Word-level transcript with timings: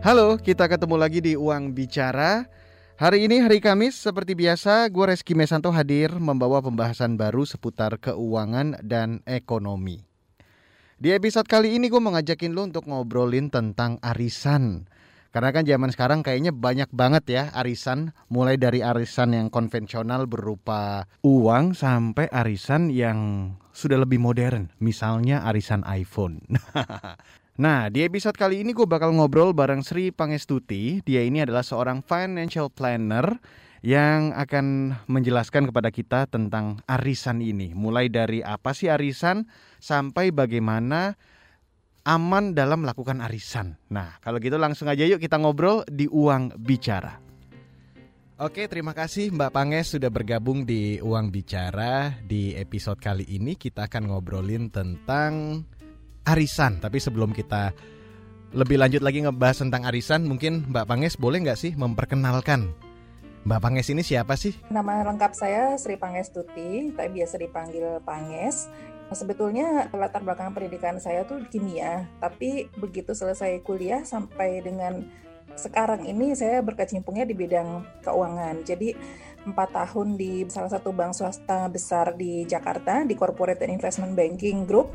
Halo, 0.00 0.40
kita 0.40 0.64
ketemu 0.64 0.96
lagi 0.96 1.20
di 1.20 1.36
Uang 1.36 1.76
Bicara. 1.76 2.48
Hari 2.96 3.28
ini 3.28 3.44
hari 3.44 3.60
Kamis, 3.60 4.00
seperti 4.00 4.32
biasa, 4.32 4.88
gue 4.88 5.04
Reski 5.12 5.36
Mesanto 5.36 5.68
hadir 5.68 6.16
membawa 6.16 6.64
pembahasan 6.64 7.20
baru 7.20 7.44
seputar 7.44 8.00
keuangan 8.00 8.80
dan 8.80 9.20
ekonomi. 9.28 10.00
Di 10.96 11.12
episode 11.12 11.44
kali 11.44 11.76
ini 11.76 11.92
gue 11.92 12.00
mau 12.00 12.16
ngajakin 12.16 12.56
lo 12.56 12.64
untuk 12.64 12.88
ngobrolin 12.88 13.52
tentang 13.52 14.00
arisan. 14.00 14.88
Karena 15.36 15.52
kan 15.52 15.68
zaman 15.68 15.92
sekarang 15.92 16.24
kayaknya 16.24 16.56
banyak 16.56 16.88
banget 16.96 17.24
ya 17.28 17.44
arisan, 17.52 18.16
mulai 18.32 18.56
dari 18.56 18.80
arisan 18.80 19.36
yang 19.36 19.52
konvensional 19.52 20.24
berupa 20.24 21.12
uang 21.20 21.76
sampai 21.76 22.24
arisan 22.32 22.88
yang 22.88 23.52
sudah 23.76 24.00
lebih 24.00 24.16
modern, 24.16 24.72
misalnya 24.80 25.44
arisan 25.44 25.84
iPhone. 25.84 26.40
Nah, 27.60 27.92
di 27.92 28.00
episode 28.00 28.40
kali 28.40 28.64
ini 28.64 28.72
gue 28.72 28.88
bakal 28.88 29.12
ngobrol 29.12 29.52
bareng 29.52 29.84
Sri 29.84 30.08
Pangestuti. 30.08 31.04
Dia 31.04 31.20
ini 31.20 31.44
adalah 31.44 31.60
seorang 31.60 32.00
financial 32.00 32.72
planner 32.72 33.36
yang 33.84 34.32
akan 34.32 34.96
menjelaskan 35.04 35.68
kepada 35.68 35.92
kita 35.92 36.24
tentang 36.24 36.80
arisan 36.88 37.44
ini. 37.44 37.76
Mulai 37.76 38.08
dari 38.08 38.40
apa 38.40 38.72
sih 38.72 38.88
arisan 38.88 39.44
sampai 39.76 40.32
bagaimana 40.32 41.20
aman 42.08 42.56
dalam 42.56 42.80
melakukan 42.80 43.20
arisan. 43.20 43.76
Nah, 43.92 44.16
kalau 44.24 44.40
gitu 44.40 44.56
langsung 44.56 44.88
aja 44.88 45.04
yuk 45.04 45.20
kita 45.20 45.36
ngobrol 45.36 45.84
di 45.84 46.08
Uang 46.08 46.56
Bicara. 46.56 47.20
Oke, 48.40 48.72
terima 48.72 48.96
kasih 48.96 49.36
Mbak 49.36 49.52
Panges 49.52 49.92
sudah 49.92 50.08
bergabung 50.08 50.64
di 50.64 50.96
Uang 51.04 51.28
Bicara. 51.28 52.24
Di 52.24 52.56
episode 52.56 53.04
kali 53.04 53.28
ini 53.28 53.52
kita 53.52 53.84
akan 53.84 54.16
ngobrolin 54.16 54.72
tentang 54.72 55.60
arisan. 56.26 56.80
Tapi 56.80 56.98
sebelum 56.98 57.32
kita 57.32 57.72
lebih 58.50 58.80
lanjut 58.82 59.00
lagi 59.00 59.22
ngebahas 59.22 59.62
tentang 59.62 59.86
arisan, 59.86 60.26
mungkin 60.26 60.66
Mbak 60.68 60.86
Panges 60.90 61.14
boleh 61.14 61.38
nggak 61.44 61.58
sih 61.58 61.72
memperkenalkan 61.78 62.74
Mbak 63.40 63.60
Panges 63.64 63.88
ini 63.88 64.04
siapa 64.04 64.36
sih? 64.36 64.52
Nama 64.68 65.00
lengkap 65.00 65.32
saya 65.32 65.72
Sri 65.80 65.96
Panges 65.96 66.28
Tuti, 66.28 66.92
tapi 66.92 67.24
biasa 67.24 67.40
dipanggil 67.40 68.04
Panges. 68.04 68.68
Sebetulnya 69.10 69.88
latar 69.90 70.22
belakang 70.22 70.52
pendidikan 70.52 71.00
saya 71.00 71.24
tuh 71.24 71.42
kimia, 71.48 72.06
tapi 72.20 72.68
begitu 72.76 73.16
selesai 73.16 73.64
kuliah 73.64 74.04
sampai 74.04 74.60
dengan 74.60 75.08
sekarang 75.58 76.06
ini 76.06 76.36
saya 76.36 76.62
berkecimpungnya 76.62 77.26
di 77.26 77.34
bidang 77.34 77.82
keuangan. 78.04 78.62
Jadi 78.62 78.94
empat 79.46 79.72
tahun 79.72 80.20
di 80.20 80.44
salah 80.52 80.68
satu 80.68 80.92
bank 80.92 81.16
swasta 81.16 81.66
besar 81.72 82.12
di 82.12 82.44
Jakarta 82.44 83.04
di 83.06 83.16
Corporate 83.16 83.64
and 83.64 83.72
Investment 83.72 84.12
Banking 84.12 84.68
Group. 84.68 84.92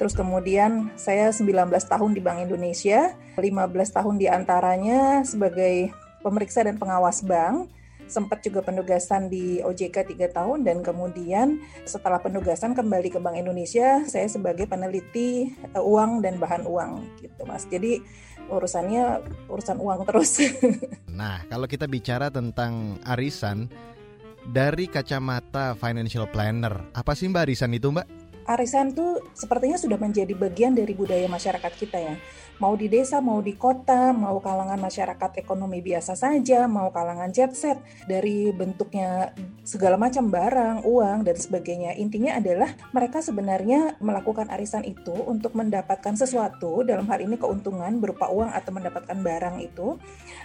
Terus 0.00 0.16
kemudian 0.16 0.92
saya 0.96 1.32
19 1.32 1.48
tahun 1.68 2.10
di 2.16 2.20
Bank 2.20 2.48
Indonesia, 2.48 3.12
15 3.36 3.96
tahun 3.96 4.14
di 4.16 4.26
antaranya 4.28 5.24
sebagai 5.24 5.92
pemeriksa 6.22 6.64
dan 6.64 6.78
pengawas 6.78 7.20
bank 7.24 7.68
sempat 8.12 8.44
juga 8.44 8.60
penugasan 8.60 9.32
di 9.32 9.64
OJK 9.64 10.12
tiga 10.12 10.28
tahun 10.28 10.68
dan 10.68 10.84
kemudian 10.84 11.64
setelah 11.88 12.20
penugasan 12.20 12.76
kembali 12.76 13.08
ke 13.08 13.16
Bank 13.16 13.40
Indonesia 13.40 14.04
saya 14.04 14.28
sebagai 14.28 14.68
peneliti 14.68 15.56
uh, 15.72 15.80
uang 15.80 16.20
dan 16.20 16.36
bahan 16.36 16.68
uang 16.68 17.00
gitu 17.24 17.48
mas 17.48 17.64
jadi 17.64 18.04
urusannya 18.52 19.24
urusan 19.48 19.80
uang 19.80 20.04
terus. 20.12 20.44
nah 21.08 21.40
kalau 21.48 21.64
kita 21.64 21.88
bicara 21.88 22.28
tentang 22.28 23.00
arisan 23.08 23.72
dari 24.44 24.92
kacamata 24.92 25.72
financial 25.80 26.28
planner 26.28 26.92
apa 26.92 27.16
sih 27.16 27.32
mbak 27.32 27.48
arisan 27.48 27.72
itu 27.72 27.88
mbak? 27.88 28.04
Arisan 28.42 28.90
tuh 28.90 29.22
sepertinya 29.38 29.78
sudah 29.78 29.94
menjadi 30.02 30.34
bagian 30.34 30.74
dari 30.74 30.98
budaya 30.98 31.30
masyarakat 31.30 31.72
kita 31.78 31.94
ya 31.94 32.14
mau 32.62 32.78
di 32.78 32.86
desa, 32.86 33.18
mau 33.18 33.42
di 33.42 33.58
kota, 33.58 34.14
mau 34.14 34.38
kalangan 34.38 34.78
masyarakat 34.78 35.42
ekonomi 35.42 35.82
biasa 35.82 36.14
saja, 36.14 36.70
mau 36.70 36.94
kalangan 36.94 37.34
jet 37.34 37.58
set, 37.58 37.82
dari 38.06 38.54
bentuknya 38.54 39.34
segala 39.66 39.98
macam 39.98 40.30
barang, 40.30 40.86
uang, 40.86 41.26
dan 41.26 41.34
sebagainya. 41.34 41.98
Intinya 41.98 42.38
adalah 42.38 42.70
mereka 42.94 43.18
sebenarnya 43.18 43.98
melakukan 43.98 44.46
arisan 44.54 44.86
itu 44.86 45.10
untuk 45.26 45.58
mendapatkan 45.58 46.14
sesuatu, 46.14 46.86
dalam 46.86 47.10
hal 47.10 47.18
ini 47.26 47.34
keuntungan 47.34 47.98
berupa 47.98 48.30
uang 48.30 48.54
atau 48.54 48.70
mendapatkan 48.70 49.18
barang 49.18 49.58
itu, 49.58 49.98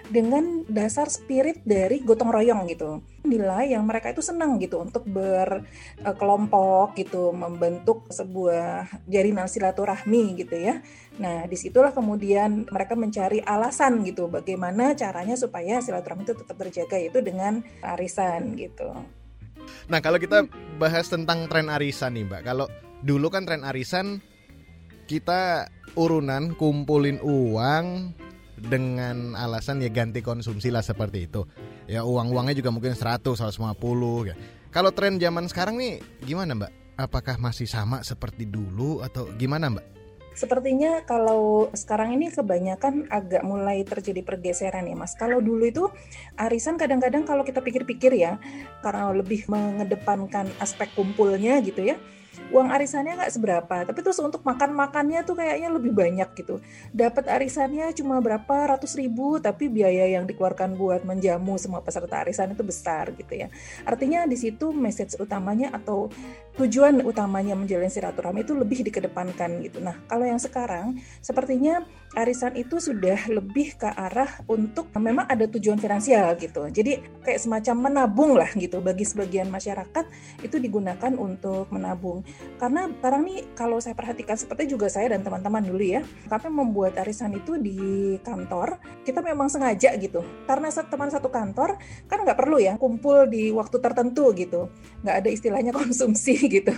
dengan 0.10 0.66
dasar 0.66 1.14
spirit 1.14 1.62
dari 1.70 2.02
gotong 2.02 2.34
royong 2.34 2.66
gitu. 2.66 3.06
Nilai 3.28 3.76
yang 3.76 3.84
mereka 3.84 4.16
itu 4.16 4.24
senang 4.24 4.56
gitu 4.58 4.80
untuk 4.80 5.04
berkelompok 5.04 6.96
gitu, 6.96 7.36
membentuk 7.36 8.08
sebuah 8.08 8.88
jaringan 9.04 9.52
silaturahmi 9.52 10.40
gitu 10.40 10.56
ya. 10.56 10.80
Nah, 11.20 11.44
di 11.44 11.60
situlah 11.60 11.92
kemudian 11.92 12.64
mereka 12.72 12.96
mencari 12.96 13.44
alasan 13.44 14.08
gitu, 14.08 14.32
bagaimana 14.32 14.96
caranya 14.96 15.36
supaya 15.36 15.84
silaturahmi 15.84 16.24
itu 16.24 16.40
tetap 16.40 16.56
terjaga, 16.56 16.96
yaitu 16.96 17.20
dengan 17.20 17.60
arisan 17.84 18.56
gitu. 18.56 18.88
Nah, 19.92 20.00
kalau 20.00 20.16
kita 20.16 20.48
bahas 20.80 21.12
tentang 21.12 21.52
tren 21.52 21.68
arisan 21.68 22.16
nih, 22.16 22.24
Mbak. 22.24 22.42
Kalau 22.48 22.72
dulu 23.04 23.28
kan 23.28 23.44
tren 23.44 23.68
arisan 23.68 24.24
kita 25.08 25.68
urunan 25.96 26.56
kumpulin 26.56 27.20
uang 27.24 28.16
dengan 28.58 29.38
alasan 29.38 29.80
ya 29.80 29.94
ganti 29.94 30.26
konsumsi 30.26 30.74
lah 30.74 30.82
seperti 30.82 31.30
itu. 31.30 31.46
Ya 31.86 32.02
uang-uangnya 32.04 32.58
juga 32.58 32.74
mungkin 32.74 32.98
100, 32.98 33.38
150 33.38 34.30
ya. 34.30 34.36
Kalau 34.74 34.92
tren 34.92 35.22
zaman 35.22 35.46
sekarang 35.48 35.78
nih 35.78 36.02
gimana, 36.26 36.58
Mbak? 36.58 36.72
Apakah 36.98 37.38
masih 37.38 37.70
sama 37.70 38.02
seperti 38.02 38.50
dulu 38.50 39.06
atau 39.06 39.30
gimana, 39.38 39.70
Mbak? 39.70 39.86
Sepertinya 40.38 41.02
kalau 41.02 41.74
sekarang 41.74 42.14
ini 42.14 42.30
kebanyakan 42.30 43.10
agak 43.10 43.42
mulai 43.42 43.82
terjadi 43.82 44.22
pergeseran 44.22 44.86
ya 44.86 44.94
Mas. 44.94 45.18
Kalau 45.18 45.42
dulu 45.42 45.66
itu 45.66 45.90
arisan 46.38 46.78
kadang-kadang 46.78 47.26
kalau 47.26 47.42
kita 47.42 47.58
pikir-pikir 47.58 48.14
ya, 48.14 48.38
karena 48.86 49.10
lebih 49.18 49.50
mengedepankan 49.50 50.46
aspek 50.62 50.94
kumpulnya 50.94 51.58
gitu 51.66 51.82
ya, 51.82 51.98
uang 52.50 52.70
arisannya 52.72 53.18
nggak 53.18 53.34
seberapa. 53.34 53.76
Tapi 53.88 54.00
terus 54.00 54.20
untuk 54.22 54.42
makan 54.44 54.74
makannya 54.74 55.22
tuh 55.28 55.38
kayaknya 55.38 55.70
lebih 55.74 55.92
banyak 55.94 56.30
gitu. 56.38 56.64
Dapat 56.94 57.28
arisannya 57.28 57.92
cuma 57.98 58.20
berapa 58.24 58.78
ratus 58.78 58.96
ribu 58.96 59.38
tapi 59.42 59.68
biaya 59.68 60.08
yang 60.08 60.26
dikeluarkan 60.26 60.78
buat 60.80 61.04
menjamu 61.04 61.60
semua 61.60 61.84
peserta 61.84 62.24
arisan 62.24 62.54
itu 62.54 62.64
besar 62.64 63.12
gitu 63.16 63.34
ya. 63.34 63.48
Artinya 63.84 64.26
di 64.26 64.38
situ 64.40 64.72
message 64.72 65.18
utamanya 65.20 65.74
atau 65.74 66.10
tujuan 66.58 67.06
utamanya 67.06 67.54
menjalin 67.54 67.90
silaturahmi 67.90 68.42
itu 68.42 68.58
lebih 68.58 68.82
dikedepankan 68.90 69.62
gitu. 69.62 69.78
Nah 69.78 69.94
kalau 70.10 70.26
yang 70.26 70.42
sekarang 70.42 70.98
sepertinya 71.22 71.86
arisan 72.18 72.58
itu 72.58 72.82
sudah 72.82 73.30
lebih 73.30 73.78
ke 73.78 73.86
arah 73.86 74.42
untuk 74.50 74.90
memang 74.98 75.30
ada 75.30 75.46
tujuan 75.46 75.78
finansial 75.78 76.34
gitu. 76.42 76.66
Jadi 76.74 76.98
kayak 77.22 77.38
semacam 77.38 77.76
menabung 77.90 78.32
lah 78.34 78.50
gitu 78.58 78.82
bagi 78.82 79.06
sebagian 79.06 79.54
masyarakat 79.54 80.06
itu 80.42 80.58
digunakan 80.58 81.14
untuk 81.14 81.70
menabung. 81.70 82.26
Karena 82.58 82.90
sekarang 82.90 83.22
nih 83.30 83.40
kalau 83.54 83.78
saya 83.78 83.94
perhatikan 83.94 84.34
seperti 84.34 84.74
juga 84.74 84.90
saya 84.90 85.14
dan 85.14 85.22
teman-teman 85.22 85.62
dulu 85.62 85.84
ya 85.86 86.02
kami 86.26 86.50
membuat 86.50 86.98
arisan 86.98 87.38
itu 87.38 87.60
di 87.62 87.78
kantor 88.26 88.82
kita 89.06 89.22
memang 89.22 89.46
sengaja 89.52 89.94
gitu. 90.02 90.26
Karena 90.50 90.74
teman 90.74 91.14
satu 91.14 91.30
kantor 91.30 91.78
kan 92.10 92.26
nggak 92.26 92.38
perlu 92.40 92.58
ya 92.58 92.82
kumpul 92.82 93.30
di 93.30 93.54
waktu 93.54 93.78
tertentu 93.78 94.34
gitu. 94.34 94.74
Nggak 95.06 95.16
ada 95.22 95.30
istilahnya 95.30 95.72
konsumsi 95.86 96.47
gitu 96.56 96.74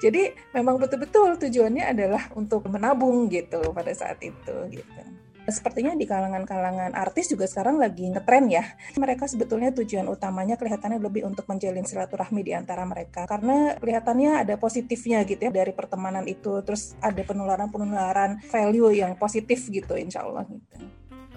jadi 0.00 0.34
memang 0.54 0.78
betul-betul 0.78 1.36
tujuannya 1.38 1.84
adalah 1.84 2.30
untuk 2.34 2.66
menabung 2.70 3.26
gitu 3.28 3.60
pada 3.74 3.92
saat 3.94 4.18
itu 4.22 4.54
gitu 4.72 5.02
sepertinya 5.48 5.96
di 5.96 6.04
kalangan-kalangan 6.04 6.92
artis 6.92 7.32
juga 7.32 7.48
sekarang 7.48 7.80
lagi 7.80 8.04
ngetren 8.04 8.52
ya. 8.52 8.64
Mereka 9.00 9.24
sebetulnya 9.24 9.72
tujuan 9.72 10.06
utamanya 10.06 10.60
kelihatannya 10.60 11.00
lebih 11.00 11.24
untuk 11.24 11.48
menjalin 11.48 11.84
silaturahmi 11.88 12.44
di 12.44 12.52
antara 12.52 12.84
mereka 12.84 13.24
karena 13.24 13.74
kelihatannya 13.80 14.44
ada 14.44 14.60
positifnya 14.60 15.24
gitu 15.24 15.40
ya 15.40 15.52
dari 15.52 15.72
pertemanan 15.72 16.28
itu 16.28 16.60
terus 16.62 16.94
ada 17.00 17.20
penularan-penularan 17.24 18.44
value 18.44 18.92
yang 18.92 19.16
positif 19.16 19.66
gitu 19.72 19.96
insya 19.96 20.24
Allah 20.28 20.44
gitu. 20.44 20.84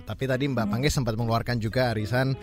Tapi 0.04 0.24
tadi 0.28 0.44
Mbak 0.50 0.66
hmm. 0.68 0.72
Pangge 0.76 0.90
sempat 0.92 1.16
mengeluarkan 1.16 1.58
juga 1.62 1.96
arisan 1.96 2.36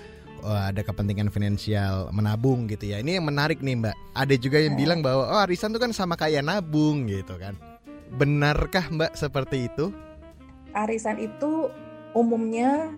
oh, 0.43 0.55
ada 0.55 0.81
kepentingan 0.85 1.33
finansial 1.33 2.13
menabung 2.15 2.69
gitu 2.71 2.91
ya. 2.91 3.01
Ini 3.03 3.19
yang 3.19 3.27
menarik 3.27 3.63
nih 3.63 3.79
Mbak. 3.79 3.97
Ada 4.15 4.35
juga 4.39 4.59
yang 4.63 4.75
hmm. 4.77 4.83
bilang 4.83 5.01
bahwa 5.01 5.25
oh 5.29 5.41
arisan 5.43 5.75
itu 5.75 5.81
kan 5.83 5.93
sama 5.95 6.15
kayak 6.15 6.45
nabung 6.47 7.09
gitu 7.11 7.39
kan. 7.39 7.59
Benarkah 8.15 8.89
Mbak 8.89 9.13
seperti 9.17 9.69
itu? 9.69 9.93
arisan 10.77 11.19
itu 11.19 11.73
umumnya 12.13 12.93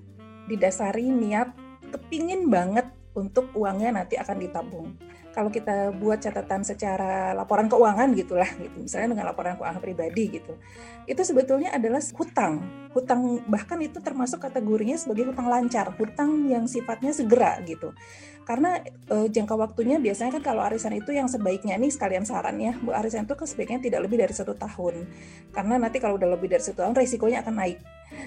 didasari 0.50 1.08
niat 1.08 1.54
kepingin 1.94 2.50
banget 2.50 2.86
untuk 3.14 3.50
uangnya 3.54 4.02
nanti 4.02 4.18
akan 4.18 4.36
ditabung. 4.38 4.88
Kalau 5.30 5.50
kita 5.50 5.94
buat 5.94 6.18
catatan 6.18 6.66
secara 6.66 7.30
laporan 7.38 7.70
keuangan 7.70 8.10
gitulah 8.18 8.50
gitu, 8.58 8.82
misalnya 8.82 9.14
dengan 9.14 9.26
laporan 9.30 9.54
keuangan 9.54 9.78
pribadi 9.78 10.42
gitu, 10.42 10.58
itu 11.06 11.22
sebetulnya 11.22 11.70
adalah 11.70 12.02
hutang. 12.02 12.58
Hutang 12.90 13.46
bahkan 13.46 13.78
itu 13.78 14.02
termasuk 14.02 14.42
kategorinya 14.42 14.98
sebagai 14.98 15.30
hutang 15.30 15.46
lancar, 15.46 15.94
hutang 15.94 16.50
yang 16.50 16.66
sifatnya 16.66 17.14
segera 17.14 17.62
gitu. 17.62 17.94
Karena 18.42 18.82
e, 18.82 19.30
jangka 19.30 19.54
waktunya 19.54 20.02
biasanya 20.02 20.42
kan 20.42 20.42
kalau 20.42 20.66
arisan 20.66 20.98
itu 20.98 21.14
yang 21.14 21.30
sebaiknya 21.30 21.78
ini 21.78 21.86
sekalian 21.86 22.26
saran 22.26 22.58
ya 22.58 22.74
bu 22.82 22.90
arisan 22.90 23.22
itu 23.22 23.38
kan 23.38 23.46
sebaiknya 23.46 23.78
tidak 23.78 24.10
lebih 24.10 24.18
dari 24.26 24.34
satu 24.34 24.58
tahun. 24.58 25.06
Karena 25.54 25.78
nanti 25.78 26.02
kalau 26.02 26.18
udah 26.18 26.34
lebih 26.34 26.50
dari 26.50 26.58
satu 26.58 26.82
tahun 26.82 26.98
resikonya 26.98 27.46
akan 27.46 27.54
naik 27.54 27.78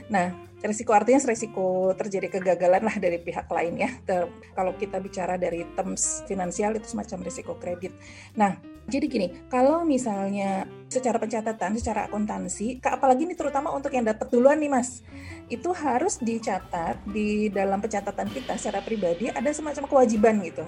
nah 0.08 0.34
Resiko 0.64 0.96
artinya 0.96 1.20
resiko 1.28 1.92
terjadi 1.92 2.40
kegagalan 2.40 2.88
lah 2.88 2.96
dari 2.96 3.20
pihak 3.20 3.52
lain 3.52 3.84
ya. 3.84 3.92
Ter, 4.08 4.32
kalau 4.56 4.72
kita 4.80 4.96
bicara 5.04 5.36
dari 5.36 5.68
terms 5.76 6.24
finansial 6.24 6.72
itu 6.80 6.88
semacam 6.88 7.20
resiko 7.28 7.60
kredit. 7.60 7.92
Nah, 8.40 8.56
jadi 8.88 9.12
gini, 9.12 9.28
kalau 9.52 9.84
misalnya 9.84 10.64
secara 10.88 11.20
pencatatan, 11.20 11.76
secara 11.76 12.08
akuntansi, 12.08 12.80
apalagi 12.80 13.28
ini 13.28 13.36
terutama 13.36 13.76
untuk 13.76 13.92
yang 13.92 14.08
dapat 14.08 14.32
duluan 14.32 14.56
nih 14.56 14.72
mas, 14.72 15.04
itu 15.52 15.68
harus 15.76 16.16
dicatat 16.24 16.96
di 17.12 17.52
dalam 17.52 17.84
pencatatan 17.84 18.32
kita 18.32 18.56
secara 18.56 18.80
pribadi 18.80 19.28
ada 19.36 19.52
semacam 19.52 19.84
kewajiban 19.84 20.40
gitu. 20.48 20.64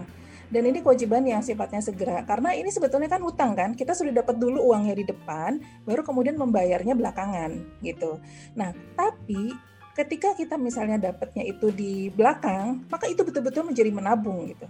Dan 0.50 0.69
ini 0.69 0.80
kewajiban 0.86 1.25
yang 1.25 1.42
sifatnya 1.42 1.81
segera, 1.81 2.21
karena 2.24 2.53
ini 2.53 2.69
sebetulnya 2.69 3.09
kan 3.09 3.21
hutang 3.21 3.57
kan, 3.57 3.74
kita 3.74 3.97
sudah 3.97 4.21
dapat 4.21 4.38
dulu 4.38 4.62
uangnya 4.71 4.95
di 4.95 5.06
depan, 5.09 5.57
baru 5.83 6.06
kemudian 6.06 6.38
membayarnya 6.38 6.94
belakangan 6.94 7.65
gitu. 7.81 8.21
Nah, 8.53 8.69
tapi 8.94 9.51
ketika 9.95 10.36
kita 10.36 10.59
misalnya 10.59 11.12
dapatnya 11.12 11.44
itu 11.47 11.71
di 11.71 12.12
belakang, 12.13 12.86
maka 12.92 13.09
itu 13.09 13.24
betul-betul 13.24 13.65
menjadi 13.65 13.89
menabung 13.89 14.51
gitu. 14.51 14.68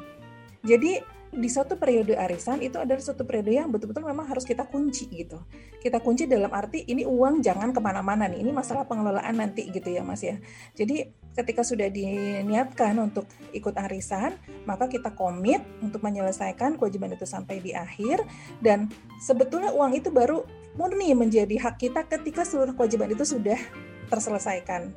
Jadi 0.65 1.01
di 1.35 1.51
suatu 1.51 1.75
periode 1.75 2.15
arisan 2.15 2.63
itu 2.63 2.79
adalah 2.79 3.03
suatu 3.03 3.27
periode 3.27 3.51
yang 3.51 3.67
betul-betul 3.67 4.07
memang 4.07 4.25
harus 4.25 4.47
kita 4.47 4.63
kunci 4.63 5.11
gitu. 5.11 5.43
Kita 5.83 5.99
kunci 5.99 6.25
dalam 6.25 6.49
arti 6.49 6.87
ini 6.87 7.03
uang 7.03 7.43
jangan 7.43 7.75
ke 7.75 7.79
mana-mana 7.83 8.25
nih, 8.31 8.41
ini 8.41 8.51
masalah 8.55 8.87
pengelolaan 8.87 9.35
nanti 9.35 9.67
gitu 9.69 9.91
ya 9.91 10.01
mas 10.01 10.23
ya. 10.23 10.39
Jadi 10.73 11.11
ketika 11.35 11.67
sudah 11.67 11.91
diniatkan 11.91 12.95
untuk 12.97 13.27
ikut 13.51 13.75
arisan, 13.75 14.39
maka 14.63 14.87
kita 14.87 15.11
komit 15.11 15.59
untuk 15.83 15.99
menyelesaikan 15.99 16.79
kewajiban 16.79 17.11
itu 17.11 17.27
sampai 17.27 17.59
di 17.59 17.75
akhir 17.75 18.23
dan 18.63 18.87
sebetulnya 19.19 19.75
uang 19.75 19.99
itu 19.99 20.07
baru 20.09 20.47
murni 20.79 21.11
menjadi 21.11 21.59
hak 21.59 21.75
kita 21.79 22.07
ketika 22.07 22.47
seluruh 22.47 22.71
kewajiban 22.71 23.11
itu 23.11 23.27
sudah 23.27 23.59
terselesaikan 24.07 24.95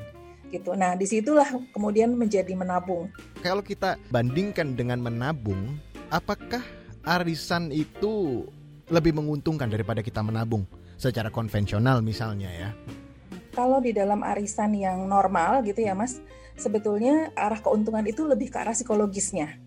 gitu. 0.48 0.72
Nah, 0.72 0.96
di 0.96 1.04
situlah 1.04 1.46
kemudian 1.76 2.16
menjadi 2.16 2.56
menabung. 2.56 3.12
Kalau 3.44 3.60
kita 3.60 4.00
bandingkan 4.08 4.74
dengan 4.74 5.00
menabung, 5.00 5.76
apakah 6.08 6.64
arisan 7.04 7.68
itu 7.72 8.44
lebih 8.88 9.16
menguntungkan 9.16 9.68
daripada 9.68 10.00
kita 10.00 10.24
menabung 10.24 10.64
secara 10.96 11.28
konvensional 11.28 12.00
misalnya 12.00 12.48
ya? 12.48 12.70
Kalau 13.52 13.82
di 13.82 13.92
dalam 13.92 14.24
arisan 14.24 14.72
yang 14.76 15.04
normal 15.08 15.64
gitu 15.66 15.84
ya 15.84 15.92
Mas, 15.92 16.20
sebetulnya 16.56 17.32
arah 17.36 17.60
keuntungan 17.60 18.04
itu 18.06 18.24
lebih 18.24 18.48
ke 18.54 18.58
arah 18.60 18.74
psikologisnya, 18.74 19.58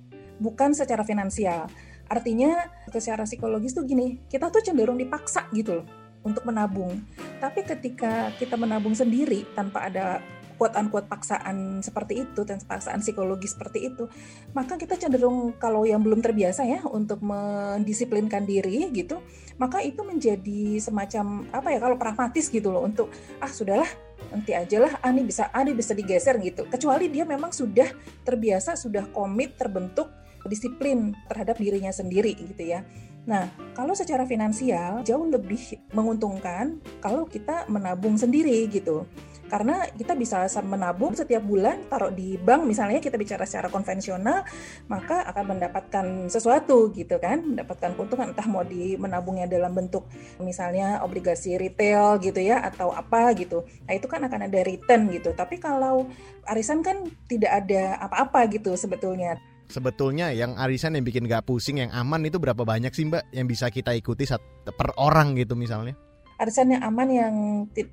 bukan 0.42 0.74
secara 0.74 1.06
finansial. 1.06 1.70
Artinya 2.12 2.68
secara 2.92 3.24
psikologis 3.24 3.72
tuh 3.72 3.88
gini, 3.88 4.20
kita 4.28 4.52
tuh 4.52 4.60
cenderung 4.64 5.00
dipaksa 5.00 5.48
gitu 5.56 5.80
loh 5.80 5.88
untuk 6.28 6.44
menabung. 6.44 7.00
Tapi 7.40 7.64
ketika 7.64 8.32
kita 8.36 8.60
menabung 8.60 8.92
sendiri 8.92 9.48
tanpa 9.56 9.88
ada 9.88 10.20
quote 10.62 10.78
unquote 10.78 11.10
paksaan 11.10 11.82
seperti 11.82 12.22
itu 12.22 12.46
dan 12.46 12.62
paksaan 12.62 13.02
psikologis 13.02 13.58
seperti 13.58 13.90
itu 13.90 14.06
maka 14.54 14.78
kita 14.78 14.94
cenderung 14.94 15.58
kalau 15.58 15.90
yang 15.90 16.06
belum 16.06 16.22
terbiasa 16.22 16.70
ya 16.70 16.86
untuk 16.86 17.26
mendisiplinkan 17.26 18.46
diri 18.46 18.94
gitu 18.94 19.26
maka 19.58 19.82
itu 19.82 20.06
menjadi 20.06 20.78
semacam 20.78 21.50
apa 21.50 21.74
ya 21.74 21.80
kalau 21.82 21.98
pragmatis 21.98 22.54
gitu 22.54 22.70
loh 22.70 22.86
untuk 22.86 23.10
ah 23.42 23.50
sudahlah 23.50 23.90
nanti 24.30 24.54
aja 24.54 24.78
lah 24.78 24.94
ah 25.02 25.10
ini 25.10 25.26
bisa 25.26 25.50
ah 25.50 25.62
ini 25.66 25.74
bisa 25.74 25.98
digeser 25.98 26.38
gitu. 26.42 26.66
Kecuali 26.70 27.10
dia 27.10 27.26
memang 27.26 27.50
sudah 27.50 27.90
terbiasa 28.26 28.78
sudah 28.78 29.10
komit 29.10 29.58
terbentuk 29.58 30.10
disiplin 30.50 31.14
terhadap 31.30 31.62
dirinya 31.62 31.94
sendiri 31.94 32.34
gitu 32.34 32.66
ya. 32.66 32.82
Nah, 33.22 33.46
kalau 33.78 33.94
secara 33.94 34.26
finansial 34.26 35.06
jauh 35.06 35.30
lebih 35.30 35.78
menguntungkan 35.94 36.82
kalau 36.98 37.30
kita 37.30 37.70
menabung 37.70 38.18
sendiri 38.18 38.66
gitu 38.66 39.06
karena 39.52 39.84
kita 39.92 40.16
bisa 40.16 40.48
menabung 40.64 41.12
setiap 41.12 41.44
bulan 41.44 41.84
taruh 41.92 42.16
di 42.16 42.40
bank 42.40 42.64
misalnya 42.64 43.04
kita 43.04 43.20
bicara 43.20 43.44
secara 43.44 43.68
konvensional 43.68 44.48
maka 44.88 45.28
akan 45.28 45.60
mendapatkan 45.60 46.06
sesuatu 46.32 46.88
gitu 46.96 47.20
kan 47.20 47.44
mendapatkan 47.44 47.92
keuntungan 48.00 48.32
entah 48.32 48.48
mau 48.48 48.64
di 48.64 48.96
menabungnya 48.96 49.52
dalam 49.52 49.76
bentuk 49.76 50.08
misalnya 50.40 51.04
obligasi 51.04 51.60
retail 51.60 52.16
gitu 52.24 52.40
ya 52.40 52.64
atau 52.64 52.96
apa 52.96 53.36
gitu. 53.36 53.68
Nah 53.84 53.94
itu 53.98 54.08
kan 54.08 54.24
akan 54.24 54.48
ada 54.48 54.60
return 54.64 55.12
gitu. 55.12 55.36
Tapi 55.36 55.60
kalau 55.60 56.08
arisan 56.48 56.80
kan 56.80 57.04
tidak 57.28 57.52
ada 57.66 58.00
apa-apa 58.00 58.48
gitu 58.56 58.72
sebetulnya. 58.80 59.36
Sebetulnya 59.72 60.36
yang 60.36 60.56
arisan 60.60 61.00
yang 61.00 61.08
bikin 61.08 61.28
gak 61.32 61.48
pusing 61.48 61.80
yang 61.80 61.92
aman 61.96 62.28
itu 62.28 62.40
berapa 62.40 62.64
banyak 62.64 62.92
sih 62.92 63.08
mbak 63.08 63.24
yang 63.32 63.48
bisa 63.48 63.72
kita 63.72 63.96
ikuti 63.96 64.28
per 64.68 64.92
orang 65.00 65.32
gitu 65.40 65.56
misalnya 65.56 65.96
arisan 66.42 66.74
yang 66.74 66.82
aman 66.82 67.08
yang 67.14 67.34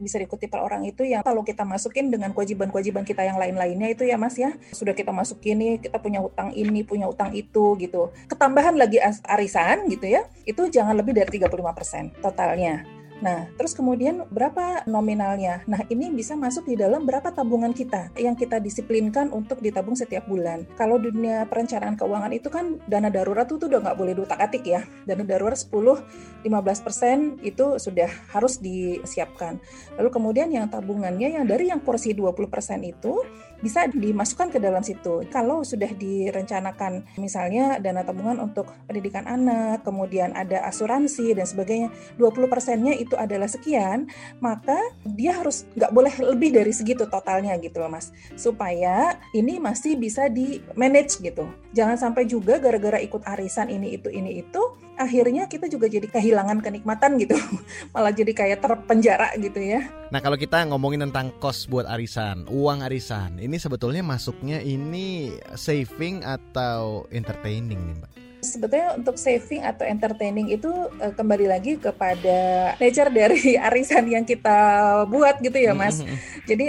bisa 0.00 0.16
diikuti 0.16 0.48
per 0.48 0.64
orang 0.64 0.88
itu 0.88 1.04
yang 1.04 1.20
kalau 1.20 1.44
kita 1.44 1.68
masukin 1.68 2.08
dengan 2.08 2.32
kewajiban-kewajiban 2.32 3.04
kita 3.04 3.28
yang 3.28 3.36
lain-lainnya 3.36 3.92
itu 3.92 4.08
ya 4.08 4.16
Mas 4.16 4.40
ya. 4.40 4.56
Sudah 4.72 4.96
kita 4.96 5.12
masukin 5.12 5.60
nih 5.60 5.72
kita 5.84 6.00
punya 6.00 6.24
utang 6.24 6.56
ini 6.56 6.80
punya 6.80 7.04
utang 7.04 7.36
itu 7.36 7.76
gitu. 7.76 8.08
Ketambahan 8.26 8.80
lagi 8.80 8.96
arisan 9.28 9.84
gitu 9.92 10.08
ya 10.08 10.24
itu 10.48 10.64
jangan 10.72 10.96
lebih 10.96 11.12
dari 11.12 11.28
35% 11.28 12.24
totalnya 12.24 12.97
Nah, 13.18 13.50
terus 13.58 13.74
kemudian 13.74 14.22
berapa 14.30 14.86
nominalnya? 14.86 15.66
Nah, 15.66 15.82
ini 15.90 16.14
bisa 16.14 16.38
masuk 16.38 16.70
di 16.70 16.78
dalam 16.78 17.02
berapa 17.02 17.34
tabungan 17.34 17.74
kita 17.74 18.14
yang 18.14 18.38
kita 18.38 18.62
disiplinkan 18.62 19.34
untuk 19.34 19.58
ditabung 19.58 19.98
setiap 19.98 20.30
bulan. 20.30 20.62
Kalau 20.78 21.02
dunia 21.02 21.42
perencanaan 21.50 21.98
keuangan 21.98 22.30
itu 22.30 22.46
kan 22.46 22.78
dana 22.86 23.10
darurat 23.10 23.50
itu 23.50 23.66
udah 23.66 23.82
nggak 23.82 23.98
boleh 23.98 24.12
diutak-atik 24.14 24.62
ya. 24.62 24.86
Dana 25.02 25.26
darurat 25.26 25.58
10-15% 25.58 27.42
itu 27.42 27.66
sudah 27.82 28.10
harus 28.30 28.62
disiapkan. 28.62 29.58
Lalu 29.98 30.10
kemudian 30.14 30.48
yang 30.54 30.70
tabungannya 30.70 31.34
yang 31.34 31.44
dari 31.46 31.74
yang 31.74 31.82
porsi 31.82 32.14
20% 32.14 32.38
itu 32.86 33.18
bisa 33.58 33.90
dimasukkan 33.90 34.54
ke 34.54 34.58
dalam 34.62 34.82
situ. 34.82 35.26
Kalau 35.28 35.66
sudah 35.66 35.90
direncanakan 35.90 37.18
misalnya 37.18 37.82
dana 37.82 38.06
tabungan 38.06 38.38
untuk 38.38 38.70
pendidikan 38.86 39.26
anak, 39.26 39.82
kemudian 39.82 40.34
ada 40.34 40.62
asuransi 40.66 41.34
dan 41.34 41.46
sebagainya, 41.46 41.88
20 42.16 42.46
persennya 42.46 42.94
itu 42.94 43.18
adalah 43.18 43.50
sekian, 43.50 44.06
maka 44.38 44.78
dia 45.04 45.34
harus 45.34 45.66
nggak 45.74 45.92
boleh 45.94 46.14
lebih 46.22 46.54
dari 46.54 46.70
segitu 46.70 47.06
totalnya 47.10 47.54
gitu 47.58 47.82
loh 47.82 47.90
mas, 47.90 48.14
supaya 48.38 49.18
ini 49.34 49.58
masih 49.58 49.98
bisa 49.98 50.30
di 50.30 50.62
manage 50.78 51.18
gitu. 51.18 51.50
Jangan 51.74 51.98
sampai 51.98 52.24
juga 52.24 52.56
gara-gara 52.62 52.98
ikut 53.02 53.26
arisan 53.26 53.68
ini 53.68 53.98
itu 53.98 54.08
ini 54.08 54.40
itu, 54.40 54.62
akhirnya 54.98 55.46
kita 55.46 55.70
juga 55.70 55.86
jadi 55.86 56.10
kehilangan 56.10 56.58
kenikmatan 56.58 57.16
gitu, 57.22 57.38
malah 57.94 58.10
jadi 58.10 58.32
kayak 58.34 58.58
terpenjara 58.62 59.34
gitu 59.38 59.60
ya. 59.62 59.86
Nah 60.08 60.24
kalau 60.24 60.40
kita 60.40 60.64
ngomongin 60.66 61.04
tentang 61.08 61.30
kos 61.36 61.68
buat 61.68 61.84
arisan, 61.84 62.48
uang 62.48 62.80
arisan, 62.82 63.36
ini 63.48 63.56
sebetulnya 63.56 64.04
masuknya 64.04 64.60
ini 64.60 65.32
saving 65.56 66.20
atau 66.20 67.08
entertaining 67.08 67.80
nih 67.80 67.96
mbak? 67.96 68.12
Sebetulnya 68.44 68.94
untuk 68.94 69.16
saving 69.16 69.64
atau 69.64 69.88
entertaining 69.88 70.52
itu 70.52 70.68
uh, 71.00 71.12
kembali 71.16 71.48
lagi 71.48 71.80
kepada 71.80 72.76
nature 72.76 73.08
dari 73.08 73.56
arisan 73.72 74.04
yang 74.12 74.28
kita 74.28 74.60
buat 75.08 75.40
gitu 75.40 75.56
ya 75.56 75.72
mas. 75.72 76.04
Mm-hmm. 76.04 76.18
Jadi 76.44 76.66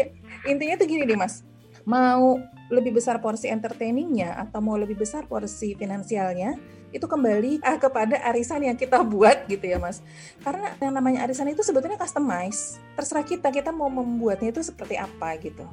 intinya 0.48 0.75
tuh 0.79 0.88
gini 0.88 1.03
nih 1.03 1.19
mas, 1.19 1.43
mau 1.83 2.39
lebih 2.71 2.95
besar 2.95 3.19
porsi 3.19 3.51
entertainingnya 3.51 4.39
atau 4.39 4.63
mau 4.63 4.79
lebih 4.79 4.95
besar 4.95 5.27
porsi 5.27 5.75
finansialnya, 5.75 6.55
itu 6.89 7.05
kembali 7.05 7.62
ah, 7.62 7.77
kepada 7.77 8.17
arisan 8.33 8.65
yang 8.65 8.77
kita 8.79 9.03
buat 9.05 9.45
gitu 9.45 9.62
ya 9.62 9.77
mas 9.77 10.01
karena 10.41 10.74
yang 10.81 10.89
namanya 10.89 11.21
arisan 11.21 11.45
itu 11.45 11.62
sebetulnya 11.62 12.01
customize 12.01 12.81
terserah 12.98 13.21
kita 13.21 13.53
kita 13.53 13.69
mau 13.69 13.93
membuatnya 13.93 14.50
itu 14.50 14.65
seperti 14.65 14.98
apa 14.98 15.38
gitu 15.38 15.69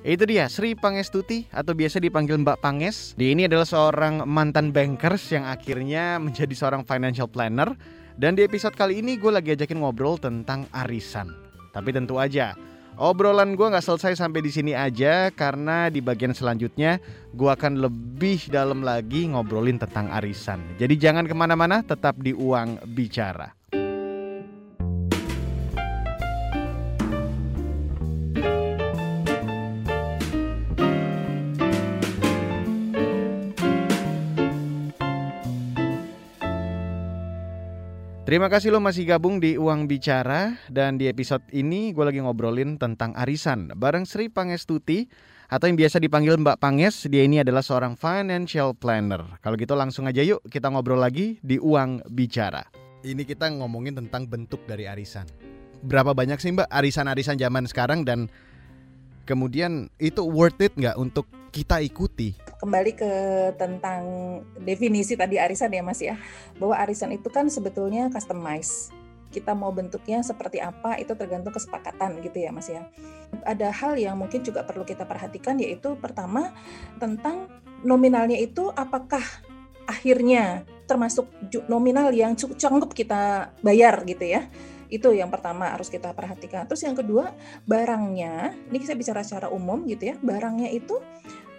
itu 0.00 0.24
dia 0.24 0.48
Sri 0.48 0.72
Pangestuti 0.72 1.44
atau 1.52 1.76
biasa 1.76 2.00
dipanggil 2.00 2.40
Mbak 2.40 2.64
Panges. 2.64 3.12
Di 3.20 3.36
ini 3.36 3.44
adalah 3.44 3.68
seorang 3.68 4.24
mantan 4.24 4.72
bankers 4.72 5.28
yang 5.32 5.44
akhirnya 5.44 6.16
menjadi 6.16 6.52
seorang 6.56 6.82
financial 6.88 7.28
planner. 7.28 7.76
Dan 8.16 8.36
di 8.36 8.44
episode 8.44 8.76
kali 8.76 9.00
ini 9.00 9.16
gue 9.16 9.32
lagi 9.32 9.56
ajakin 9.56 9.80
ngobrol 9.80 10.20
tentang 10.20 10.68
arisan. 10.72 11.32
Tapi 11.72 11.92
tentu 11.92 12.20
aja 12.20 12.52
Obrolan 13.00 13.56
gue 13.56 13.64
nggak 13.64 13.80
selesai 13.80 14.20
sampai 14.20 14.44
di 14.44 14.52
sini 14.52 14.72
aja 14.76 15.32
karena 15.32 15.88
di 15.88 16.04
bagian 16.04 16.36
selanjutnya 16.36 17.00
gue 17.32 17.48
akan 17.48 17.80
lebih 17.80 18.52
dalam 18.52 18.84
lagi 18.84 19.24
ngobrolin 19.24 19.80
tentang 19.80 20.12
arisan. 20.12 20.60
Jadi 20.76 21.00
jangan 21.00 21.24
ke 21.24 21.32
mana-mana, 21.32 21.80
tetap 21.80 22.20
di 22.20 22.36
uang 22.36 22.82
bicara. 22.92 23.59
Terima 38.30 38.46
kasih 38.46 38.70
lo 38.70 38.78
masih 38.78 39.10
gabung 39.10 39.42
di 39.42 39.58
Uang 39.58 39.90
Bicara 39.90 40.54
dan 40.70 40.94
di 40.94 41.10
episode 41.10 41.42
ini 41.50 41.90
gue 41.90 42.06
lagi 42.06 42.22
ngobrolin 42.22 42.78
tentang 42.78 43.10
arisan 43.18 43.74
bareng 43.74 44.06
Sri 44.06 44.30
Pangestuti 44.30 45.10
atau 45.50 45.66
yang 45.66 45.74
biasa 45.74 45.98
dipanggil 45.98 46.38
Mbak 46.38 46.62
Panges. 46.62 47.10
Dia 47.10 47.26
ini 47.26 47.42
adalah 47.42 47.58
seorang 47.58 47.98
financial 47.98 48.78
planner. 48.78 49.26
Kalau 49.42 49.58
gitu 49.58 49.74
langsung 49.74 50.06
aja 50.06 50.22
yuk 50.22 50.46
kita 50.46 50.70
ngobrol 50.70 51.02
lagi 51.02 51.42
di 51.42 51.58
Uang 51.58 52.06
Bicara. 52.06 52.70
Ini 53.02 53.18
kita 53.26 53.50
ngomongin 53.50 53.98
tentang 53.98 54.30
bentuk 54.30 54.62
dari 54.62 54.86
arisan. 54.86 55.26
Berapa 55.82 56.14
banyak 56.14 56.38
sih 56.38 56.54
Mbak 56.54 56.70
arisan-arisan 56.70 57.34
zaman 57.34 57.66
sekarang 57.66 58.06
dan 58.06 58.30
kemudian 59.26 59.90
itu 59.98 60.22
worth 60.22 60.62
it 60.62 60.70
nggak 60.78 60.94
untuk 61.02 61.26
kita 61.50 61.82
ikuti? 61.82 62.38
Kembali 62.62 62.92
ke 62.94 63.12
tentang 63.58 64.02
definisi 64.62 65.18
tadi 65.18 65.36
arisan 65.36 65.74
ya 65.74 65.82
Mas 65.82 66.00
ya, 66.00 66.14
bahwa 66.56 66.78
arisan 66.78 67.10
itu 67.10 67.26
kan 67.28 67.50
sebetulnya 67.50 68.08
customize 68.08 68.94
kita 69.30 69.54
mau 69.54 69.70
bentuknya 69.70 70.20
seperti 70.26 70.58
apa 70.58 70.98
itu 70.98 71.14
tergantung 71.14 71.54
kesepakatan 71.54 72.18
gitu 72.22 72.38
ya 72.42 72.50
Mas 72.50 72.66
ya. 72.66 72.90
Ada 73.46 73.70
hal 73.70 73.94
yang 73.94 74.18
mungkin 74.18 74.42
juga 74.42 74.66
perlu 74.66 74.82
kita 74.82 75.06
perhatikan 75.06 75.58
yaitu 75.62 75.94
pertama 75.98 76.50
tentang 76.98 77.46
nominalnya 77.86 78.36
itu 78.36 78.74
apakah 78.74 79.22
akhirnya 79.86 80.66
termasuk 80.90 81.30
nominal 81.70 82.10
yang 82.10 82.34
cukup 82.34 82.58
cukup 82.58 82.90
kita 82.90 83.54
bayar 83.62 84.02
gitu 84.02 84.26
ya. 84.26 84.50
Itu 84.90 85.14
yang 85.14 85.30
pertama 85.30 85.70
harus 85.70 85.86
kita 85.86 86.10
perhatikan. 86.10 86.66
Terus 86.66 86.82
yang 86.82 86.98
kedua, 86.98 87.30
barangnya, 87.62 88.58
ini 88.74 88.82
saya 88.82 88.98
bicara 88.98 89.22
secara 89.22 89.46
umum 89.46 89.86
gitu 89.86 90.10
ya, 90.10 90.18
barangnya 90.18 90.66
itu 90.74 90.98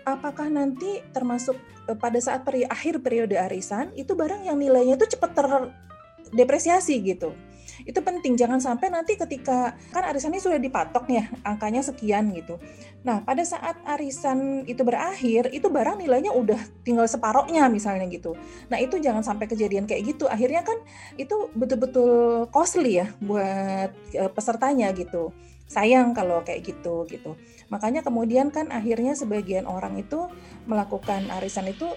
apakah 0.05 0.47
nanti 0.49 1.01
termasuk 1.11 1.57
eh, 1.89 1.97
pada 1.97 2.17
saat 2.17 2.45
peri 2.45 2.65
akhir 2.65 3.01
periode 3.01 3.37
arisan 3.37 3.93
itu 3.97 4.13
barang 4.13 4.45
yang 4.45 4.57
nilainya 4.57 4.97
itu 4.97 5.17
cepat 5.17 5.31
terdepresiasi 5.37 6.97
gitu? 7.03 7.33
Itu 7.81 8.05
penting 8.05 8.37
jangan 8.37 8.61
sampai 8.61 8.93
nanti 8.93 9.17
ketika 9.17 9.73
kan 9.89 10.03
arisannya 10.05 10.37
sudah 10.37 10.61
dipatok 10.61 11.09
nih 11.09 11.25
angkanya 11.41 11.81
sekian 11.81 12.29
gitu. 12.35 12.61
Nah 13.01 13.25
pada 13.25 13.41
saat 13.41 13.79
arisan 13.89 14.69
itu 14.69 14.85
berakhir 14.85 15.49
itu 15.49 15.65
barang 15.65 15.97
nilainya 15.97 16.29
udah 16.29 16.59
tinggal 16.85 17.09
separohnya 17.09 17.65
misalnya 17.73 18.05
gitu. 18.11 18.37
Nah 18.69 18.77
itu 18.77 19.01
jangan 19.01 19.25
sampai 19.25 19.49
kejadian 19.49 19.89
kayak 19.89 20.13
gitu. 20.13 20.29
Akhirnya 20.29 20.61
kan 20.61 20.77
itu 21.17 21.49
betul-betul 21.57 22.45
costly 22.53 23.01
ya 23.01 23.09
buat 23.17 23.89
e, 24.13 24.23
pesertanya 24.29 24.93
gitu 24.93 25.33
sayang 25.71 26.11
kalau 26.11 26.43
kayak 26.43 26.67
gitu 26.67 27.07
gitu. 27.07 27.39
Makanya 27.71 28.03
kemudian 28.03 28.51
kan 28.51 28.67
akhirnya 28.67 29.15
sebagian 29.15 29.63
orang 29.63 29.95
itu 29.95 30.27
melakukan 30.67 31.31
arisan 31.39 31.71
itu 31.71 31.87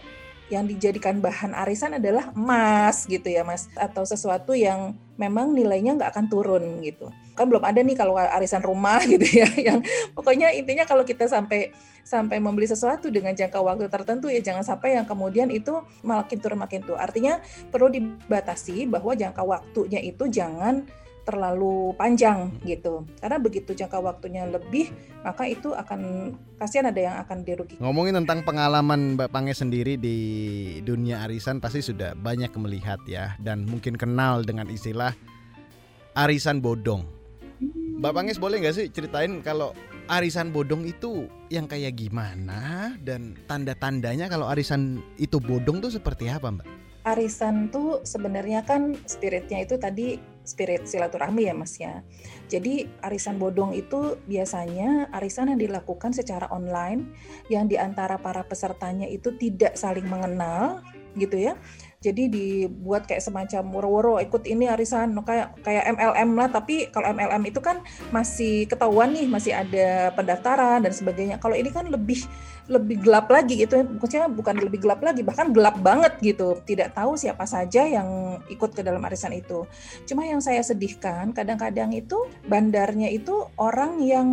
yang 0.53 0.69
dijadikan 0.69 1.25
bahan 1.25 1.57
arisan 1.57 1.97
adalah 1.99 2.31
emas 2.39 3.11
gitu 3.11 3.27
ya 3.27 3.43
mas. 3.43 3.67
Atau 3.75 4.07
sesuatu 4.07 4.55
yang 4.55 4.95
memang 5.19 5.51
nilainya 5.51 5.99
nggak 5.99 6.15
akan 6.15 6.27
turun 6.31 6.63
gitu. 6.87 7.11
Kan 7.35 7.51
belum 7.51 7.67
ada 7.67 7.83
nih 7.83 7.99
kalau 7.99 8.15
arisan 8.15 8.63
rumah 8.63 9.03
gitu 9.13 9.27
ya 9.43 9.51
yang 9.59 9.83
pokoknya 10.15 10.55
intinya 10.55 10.87
kalau 10.87 11.03
kita 11.03 11.27
sampai 11.27 11.75
sampai 12.05 12.39
membeli 12.39 12.69
sesuatu 12.69 13.09
dengan 13.09 13.33
jangka 13.33 13.59
waktu 13.59 13.89
tertentu 13.89 14.29
ya 14.29 14.39
jangan 14.45 14.63
sampai 14.63 15.01
yang 15.01 15.09
kemudian 15.09 15.49
itu 15.49 15.83
makin 16.05 16.39
turun 16.39 16.61
makin 16.61 16.85
tuh 16.85 17.01
artinya 17.01 17.41
perlu 17.73 17.89
dibatasi 17.89 18.85
bahwa 18.87 19.17
jangka 19.17 19.41
waktunya 19.41 20.05
itu 20.05 20.29
jangan 20.29 20.85
terlalu 21.25 21.97
panjang 21.97 22.53
gitu. 22.69 23.09
Karena 23.19 23.41
begitu 23.41 23.73
jangka 23.73 23.99
waktunya 23.99 24.45
lebih, 24.45 24.93
maka 25.25 25.49
itu 25.49 25.73
akan 25.73 26.33
kasihan 26.61 26.93
ada 26.93 27.01
yang 27.01 27.17
akan 27.25 27.43
dirugikan. 27.43 27.81
Ngomongin 27.81 28.21
tentang 28.23 28.45
pengalaman 28.45 29.17
Mbak 29.17 29.33
Pange 29.33 29.57
sendiri 29.57 29.97
di 29.97 30.19
dunia 30.85 31.25
arisan 31.25 31.59
pasti 31.59 31.81
sudah 31.81 32.13
banyak 32.15 32.53
melihat 32.61 33.01
ya 33.09 33.35
dan 33.41 33.65
mungkin 33.65 33.97
kenal 33.97 34.45
dengan 34.45 34.69
istilah 34.69 35.17
arisan 36.15 36.61
bodong. 36.61 37.03
Mbak 38.05 38.13
Panges 38.13 38.39
boleh 38.39 38.61
nggak 38.61 38.77
sih 38.77 38.87
ceritain 38.93 39.41
kalau 39.41 39.73
arisan 40.13 40.53
bodong 40.53 40.85
itu 40.85 41.25
yang 41.49 41.65
kayak 41.65 41.97
gimana 41.97 42.93
dan 43.01 43.33
tanda-tandanya 43.49 44.29
kalau 44.29 44.45
arisan 44.53 45.01
itu 45.17 45.41
bodong 45.41 45.81
tuh 45.81 45.89
seperti 45.89 46.29
apa 46.29 46.53
Mbak? 46.53 46.69
Arisan 47.05 47.69
tuh 47.69 48.01
sebenarnya 48.01 48.65
kan 48.65 48.97
spiritnya 49.05 49.61
itu 49.61 49.77
tadi 49.77 50.17
spirit 50.45 50.87
silaturahmi 50.87 51.49
ya 51.49 51.55
Mas 51.57 51.75
ya. 51.81 52.05
Jadi 52.53 52.87
arisan 53.01 53.41
bodong 53.41 53.73
itu 53.75 54.21
biasanya 54.29 55.09
arisan 55.17 55.51
yang 55.51 55.61
dilakukan 55.61 56.13
secara 56.13 56.47
online 56.53 57.17
yang 57.49 57.67
di 57.67 57.81
antara 57.81 58.21
para 58.21 58.45
pesertanya 58.45 59.09
itu 59.09 59.33
tidak 59.41 59.75
saling 59.75 60.07
mengenal 60.07 60.85
gitu 61.17 61.41
ya. 61.41 61.55
Jadi 62.05 62.29
dibuat 62.29 63.09
kayak 63.09 63.25
semacam 63.25 63.65
woro-woro 63.73 64.21
ikut 64.21 64.45
ini 64.45 64.69
arisan 64.69 65.17
kayak 65.25 65.57
kayak 65.65 65.89
MLM 65.97 66.37
lah 66.37 66.53
tapi 66.53 66.93
kalau 66.93 67.09
MLM 67.17 67.49
itu 67.49 67.65
kan 67.65 67.81
masih 68.13 68.69
ketahuan 68.69 69.17
nih 69.17 69.25
masih 69.25 69.57
ada 69.57 70.13
pendaftaran 70.13 70.85
dan 70.85 70.93
sebagainya. 70.93 71.41
Kalau 71.41 71.57
ini 71.57 71.73
kan 71.73 71.89
lebih 71.89 72.29
lebih 72.65 73.05
gelap 73.05 73.29
lagi 73.29 73.61
gitu. 73.61 73.85
Maksudnya 73.85 74.29
bukan 74.33 74.57
lebih 74.57 74.85
gelap 74.85 75.05
lagi 75.05 75.21
bahkan 75.21 75.53
gelap 75.53 75.77
banget 75.85 76.17
gitu. 76.25 76.57
Tidak 76.65 76.97
tahu 76.97 77.17
siapa 77.21 77.45
saja 77.45 77.85
yang 77.85 78.41
ikut 78.49 78.73
ke 78.73 78.81
dalam 78.81 79.05
arisan 79.05 79.37
itu. 79.37 79.69
Cuma 80.09 80.25
yang 80.25 80.41
saya 80.41 80.65
sedihkan 80.65 81.37
kadang-kadang 81.37 81.93
itu 81.93 82.17
bandarnya 82.49 83.13
itu 83.13 83.49
orang 83.61 84.01
yang 84.01 84.29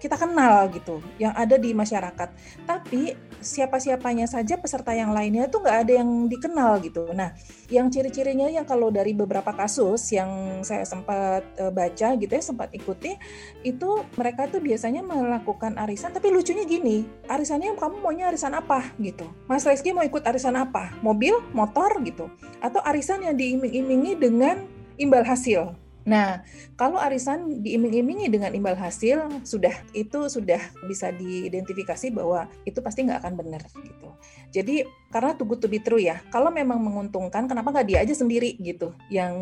kita 0.00 0.16
kenal 0.16 0.68
gitu 0.72 1.04
yang 1.20 1.36
ada 1.36 1.60
di 1.60 1.76
masyarakat. 1.76 2.28
Tapi 2.64 3.16
siapa-siapanya 3.40 4.26
saja 4.26 4.56
peserta 4.56 4.96
yang 4.96 5.12
lainnya 5.12 5.46
itu 5.46 5.60
nggak 5.60 5.78
ada 5.86 5.92
yang 6.02 6.10
dikenal 6.26 6.80
gitu. 6.82 7.12
Nah 7.12 7.36
yang 7.68 7.92
ciri-cirinya 7.92 8.48
yang 8.48 8.64
kalau 8.64 8.88
dari 8.88 9.12
beberapa 9.12 9.52
kasus 9.52 10.14
yang 10.14 10.62
saya 10.62 10.86
sempat 10.86 11.42
uh, 11.58 11.72
baca 11.74 12.14
gitu 12.16 12.32
ya 12.32 12.42
sempat 12.42 12.70
ikuti 12.72 13.18
itu 13.66 13.90
mereka 14.16 14.48
tuh 14.48 14.62
biasanya 14.62 15.04
melakukan 15.04 15.76
arisan. 15.76 16.14
Tapi 16.14 16.32
lucunya 16.32 16.64
gini 16.64 17.04
arisannya 17.26 17.65
misalnya 17.66 17.82
kamu 17.82 17.96
maunya 17.98 18.24
arisan 18.30 18.54
apa 18.54 18.94
gitu. 19.02 19.26
Mas 19.50 19.66
Rizky 19.66 19.90
mau 19.90 20.06
ikut 20.06 20.22
arisan 20.22 20.54
apa? 20.54 20.94
Mobil, 21.02 21.34
motor 21.50 21.98
gitu. 22.06 22.30
Atau 22.62 22.78
arisan 22.86 23.26
yang 23.26 23.34
diiming-imingi 23.34 24.14
dengan 24.14 24.62
imbal 24.94 25.26
hasil. 25.26 25.74
Nah, 26.06 26.46
kalau 26.78 27.02
arisan 27.02 27.66
diiming-imingi 27.66 28.30
dengan 28.30 28.54
imbal 28.54 28.78
hasil, 28.78 29.42
sudah 29.42 29.74
itu 29.90 30.30
sudah 30.30 30.62
bisa 30.86 31.10
diidentifikasi 31.10 32.14
bahwa 32.14 32.46
itu 32.62 32.78
pasti 32.78 33.02
nggak 33.02 33.26
akan 33.26 33.34
benar 33.34 33.62
gitu. 33.74 34.14
Jadi 34.54 34.86
karena 35.10 35.34
tunggu 35.34 35.58
to 35.58 35.66
be 35.66 35.82
true 35.82 35.98
ya, 35.98 36.22
kalau 36.30 36.54
memang 36.54 36.78
menguntungkan, 36.78 37.50
kenapa 37.50 37.72
nggak 37.74 37.86
dia 37.88 37.98
aja 38.06 38.14
sendiri 38.14 38.54
gitu, 38.62 38.94
yang 39.10 39.34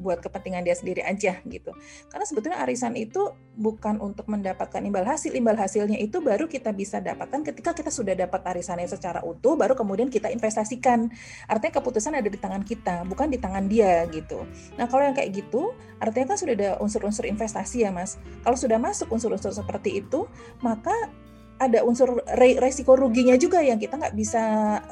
buat 0.00 0.20
kepentingan 0.20 0.60
dia 0.60 0.76
sendiri 0.76 1.00
aja 1.06 1.40
gitu. 1.48 1.72
Karena 2.12 2.24
sebetulnya 2.28 2.58
arisan 2.60 2.94
itu 2.98 3.32
bukan 3.56 4.00
untuk 4.00 4.28
mendapatkan 4.28 4.80
imbal 4.84 5.06
hasil, 5.06 5.32
imbal 5.32 5.56
hasilnya 5.56 5.96
itu 6.00 6.20
baru 6.20 6.50
kita 6.50 6.72
bisa 6.76 6.98
dapatkan 7.00 7.46
ketika 7.46 7.72
kita 7.72 7.88
sudah 7.88 8.12
dapat 8.12 8.42
arisannya 8.44 8.88
secara 8.90 9.24
utuh, 9.24 9.56
baru 9.56 9.72
kemudian 9.72 10.12
kita 10.12 10.28
investasikan. 10.28 11.08
Artinya 11.46 11.80
keputusan 11.80 12.16
ada 12.18 12.28
di 12.28 12.38
tangan 12.40 12.64
kita, 12.66 13.06
bukan 13.06 13.30
di 13.30 13.38
tangan 13.38 13.64
dia 13.70 14.04
gitu. 14.10 14.44
Nah 14.76 14.90
kalau 14.90 15.06
yang 15.06 15.14
kayak 15.14 15.30
gitu, 15.30 15.72
artinya 16.10 16.34
kan 16.34 16.38
sudah 16.38 16.54
ada 16.58 16.70
unsur-unsur 16.82 17.24
investasi 17.30 17.86
ya 17.86 17.94
mas. 17.94 18.18
Kalau 18.42 18.58
sudah 18.58 18.76
masuk 18.82 19.08
unsur-unsur 19.14 19.54
seperti 19.54 20.02
itu, 20.02 20.26
maka 20.60 20.92
ada 21.60 21.84
unsur 21.84 22.24
re 22.40 22.56
resiko 22.56 22.96
ruginya 22.96 23.36
juga 23.36 23.60
yang 23.60 23.76
kita 23.76 24.00
nggak 24.00 24.16
bisa 24.16 24.42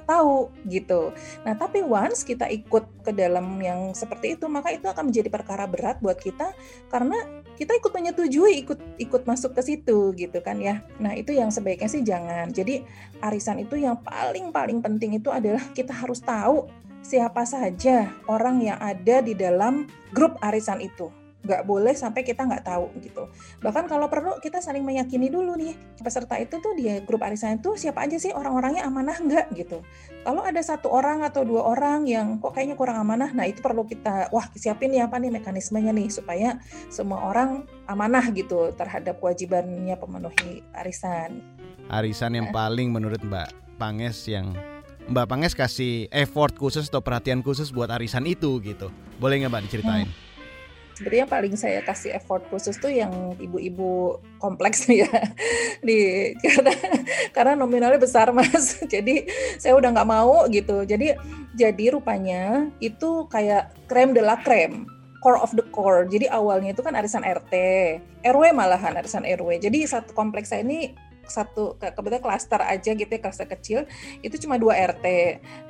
tahu 0.04 0.52
gitu. 0.68 1.16
Nah 1.48 1.56
tapi 1.56 1.80
once 1.80 2.28
kita 2.28 2.44
ikut 2.52 3.08
ke 3.08 3.10
dalam 3.16 3.56
yang 3.64 3.96
seperti 3.96 4.36
itu, 4.36 4.44
maka 4.52 4.76
itu 4.76 4.84
akan 4.84 5.08
menjadi 5.08 5.32
perkara 5.32 5.64
berat 5.64 5.96
buat 6.04 6.20
kita 6.20 6.52
karena 6.92 7.16
kita 7.56 7.72
ikut 7.72 7.90
menyetujui 7.90 8.68
ikut 8.68 8.80
ikut 9.00 9.22
masuk 9.24 9.56
ke 9.56 9.64
situ 9.64 10.12
gitu 10.12 10.38
kan 10.44 10.60
ya. 10.60 10.84
Nah 11.00 11.16
itu 11.16 11.32
yang 11.32 11.48
sebaiknya 11.48 11.88
sih 11.88 12.04
jangan. 12.04 12.52
Jadi 12.52 12.84
arisan 13.24 13.64
itu 13.64 13.80
yang 13.80 14.04
paling 14.04 14.52
paling 14.52 14.84
penting 14.84 15.16
itu 15.16 15.32
adalah 15.32 15.64
kita 15.72 15.96
harus 15.96 16.20
tahu 16.20 16.68
siapa 17.08 17.48
saja 17.48 18.12
orang 18.28 18.60
yang 18.60 18.76
ada 18.76 19.24
di 19.24 19.32
dalam 19.32 19.88
grup 20.12 20.36
arisan 20.44 20.84
itu 20.84 21.08
nggak 21.38 21.64
boleh 21.64 21.94
sampai 21.96 22.26
kita 22.26 22.44
nggak 22.44 22.66
tahu 22.66 22.92
gitu. 23.00 23.30
Bahkan 23.64 23.88
kalau 23.88 24.10
perlu 24.12 24.36
kita 24.42 24.60
saling 24.60 24.84
meyakini 24.84 25.32
dulu 25.32 25.56
nih 25.56 25.72
peserta 26.02 26.36
itu 26.36 26.60
tuh 26.60 26.76
di 26.76 26.90
grup 27.08 27.24
arisan 27.24 27.62
itu 27.62 27.72
siapa 27.78 28.04
aja 28.04 28.20
sih 28.20 28.34
orang-orangnya 28.36 28.84
amanah 28.84 29.16
nggak 29.16 29.46
gitu. 29.56 29.80
Kalau 30.26 30.44
ada 30.44 30.60
satu 30.60 30.92
orang 30.92 31.24
atau 31.24 31.48
dua 31.48 31.64
orang 31.64 32.04
yang 32.04 32.36
kok 32.42 32.52
kayaknya 32.52 32.76
kurang 32.76 33.00
amanah, 33.00 33.32
nah 33.32 33.48
itu 33.48 33.64
perlu 33.64 33.88
kita 33.88 34.28
wah 34.28 34.44
siapin 34.52 34.92
nih 34.92 35.08
apa 35.08 35.16
nih 35.16 35.32
mekanismenya 35.40 35.94
nih 35.96 36.12
supaya 36.12 36.60
semua 36.92 37.22
orang 37.24 37.64
amanah 37.88 38.28
gitu 38.34 38.74
terhadap 38.76 39.16
kewajibannya 39.22 39.96
pemenuhi 39.96 40.60
arisan. 40.76 41.40
Arisan 41.88 42.36
yang 42.36 42.52
nah. 42.52 42.66
paling 42.66 42.92
menurut 42.92 43.22
Mbak 43.24 43.80
Panges 43.80 44.26
yang 44.28 44.52
Mbak 45.08 45.24
Panges 45.24 45.56
kasih 45.56 46.04
effort 46.12 46.52
khusus 46.60 46.92
atau 46.92 47.00
perhatian 47.00 47.40
khusus 47.40 47.72
buat 47.72 47.88
arisan 47.88 48.28
itu 48.28 48.60
gitu. 48.60 48.92
Boleh 49.16 49.40
nggak 49.40 49.52
Mbak 49.56 49.64
diceritain? 49.64 50.04
Hmm. 50.04 50.26
Sebenarnya 51.00 51.26
paling 51.30 51.54
saya 51.56 51.80
kasih 51.80 52.12
effort 52.12 52.44
khusus 52.52 52.76
tuh 52.76 52.92
yang 52.92 53.32
ibu-ibu 53.40 54.20
kompleks 54.42 54.84
ya, 54.90 55.08
di 55.86 56.30
karena 56.42 56.74
karena 57.32 57.52
nominalnya 57.56 58.02
besar 58.02 58.34
mas. 58.36 58.76
Jadi 58.92 59.24
saya 59.56 59.78
udah 59.80 59.96
nggak 59.96 60.10
mau 60.10 60.44
gitu. 60.52 60.84
Jadi 60.84 61.16
jadi 61.56 61.84
rupanya 61.96 62.68
itu 62.82 63.24
kayak 63.32 63.72
krem 63.88 64.12
de 64.12 64.20
la 64.20 64.36
creme 64.44 64.84
core 65.24 65.40
of 65.40 65.54
the 65.56 65.64
core. 65.72 66.04
Jadi 66.04 66.28
awalnya 66.30 66.76
itu 66.76 66.82
kan 66.84 66.94
arisan 66.94 67.26
RT, 67.26 67.54
RW 68.28 68.42
malahan 68.54 68.94
arisan 68.98 69.26
RW. 69.26 69.58
Jadi 69.58 69.88
satu 69.88 70.14
kompleks 70.14 70.52
saya 70.52 70.62
ini 70.62 70.94
satu 71.28 71.76
kebetulan 71.78 72.22
klaster 72.24 72.60
aja 72.64 72.90
gitu 72.92 73.08
ya 73.08 73.20
klaster 73.20 73.46
kecil 73.46 73.84
itu 74.24 74.36
cuma 74.40 74.56
dua 74.56 74.76
RT. 74.76 75.06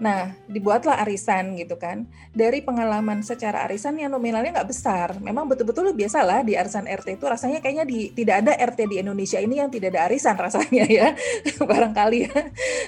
Nah 0.00 0.34
dibuatlah 0.46 1.02
arisan 1.04 1.58
gitu 1.58 1.76
kan. 1.76 2.06
Dari 2.32 2.62
pengalaman 2.62 3.20
secara 3.26 3.66
arisan 3.66 3.98
yang 3.98 4.14
nominalnya 4.14 4.62
nggak 4.62 4.70
besar, 4.70 5.18
memang 5.18 5.50
betul-betul 5.50 5.90
biasalah 5.92 6.46
di 6.46 6.54
arisan 6.54 6.86
RT 6.86 7.18
itu 7.18 7.24
rasanya 7.26 7.58
kayaknya 7.58 7.84
di 7.84 8.10
tidak 8.14 8.46
ada 8.46 8.52
RT 8.54 8.80
di 8.88 8.96
Indonesia 9.02 9.38
ini 9.42 9.60
yang 9.60 9.70
tidak 9.70 9.94
ada 9.94 10.10
arisan 10.10 10.36
rasanya 10.46 10.84
ya 10.86 11.12
barangkali 11.58 12.18
ya 12.30 12.40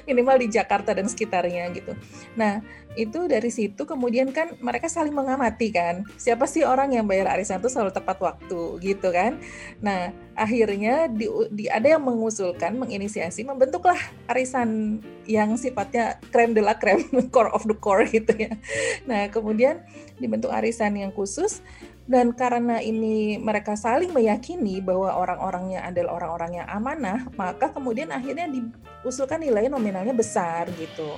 minimal 0.06 0.36
di 0.40 0.48
Jakarta 0.50 0.94
dan 0.94 1.06
sekitarnya 1.10 1.68
gitu. 1.74 1.92
Nah 2.38 2.62
itu 2.98 3.30
dari 3.30 3.54
situ 3.54 3.86
kemudian 3.86 4.34
kan 4.34 4.58
mereka 4.58 4.90
saling 4.90 5.14
mengamati 5.14 5.70
kan. 5.70 6.02
Siapa 6.18 6.50
sih 6.50 6.66
orang 6.66 6.90
yang 6.90 7.06
bayar 7.06 7.30
arisan 7.30 7.62
itu 7.62 7.70
selalu 7.70 7.94
tepat 7.94 8.18
waktu 8.18 8.60
gitu 8.82 9.14
kan? 9.14 9.38
Nah 9.78 10.10
akhirnya 10.34 11.06
di, 11.06 11.30
di 11.54 11.70
ada 11.70 11.86
yang 11.86 12.02
mengusulkan 12.02 12.74
menginisiasi 12.74 13.46
membentuklah 13.46 13.98
arisan 14.26 14.98
yang 15.28 15.54
sifatnya 15.54 16.18
krem 16.34 16.50
de 16.50 16.62
la 16.64 16.74
krem 16.74 17.06
core 17.34 17.54
of 17.54 17.62
the 17.70 17.76
core 17.78 18.02
gitu 18.10 18.34
ya. 18.34 18.58
Nah 19.06 19.30
kemudian 19.30 19.86
dibentuk 20.18 20.50
arisan 20.50 20.98
yang 20.98 21.14
khusus 21.14 21.62
dan 22.10 22.34
karena 22.34 22.82
ini 22.82 23.38
mereka 23.38 23.78
saling 23.78 24.10
meyakini 24.10 24.82
bahwa 24.82 25.14
orang-orangnya 25.14 25.86
adalah 25.86 26.18
orang-orang 26.18 26.58
yang 26.58 26.66
amanah 26.66 27.30
maka 27.38 27.70
kemudian 27.70 28.10
akhirnya 28.10 28.50
diusulkan 28.50 29.38
nilai 29.38 29.70
nominalnya 29.70 30.10
besar 30.10 30.66
gitu 30.74 31.14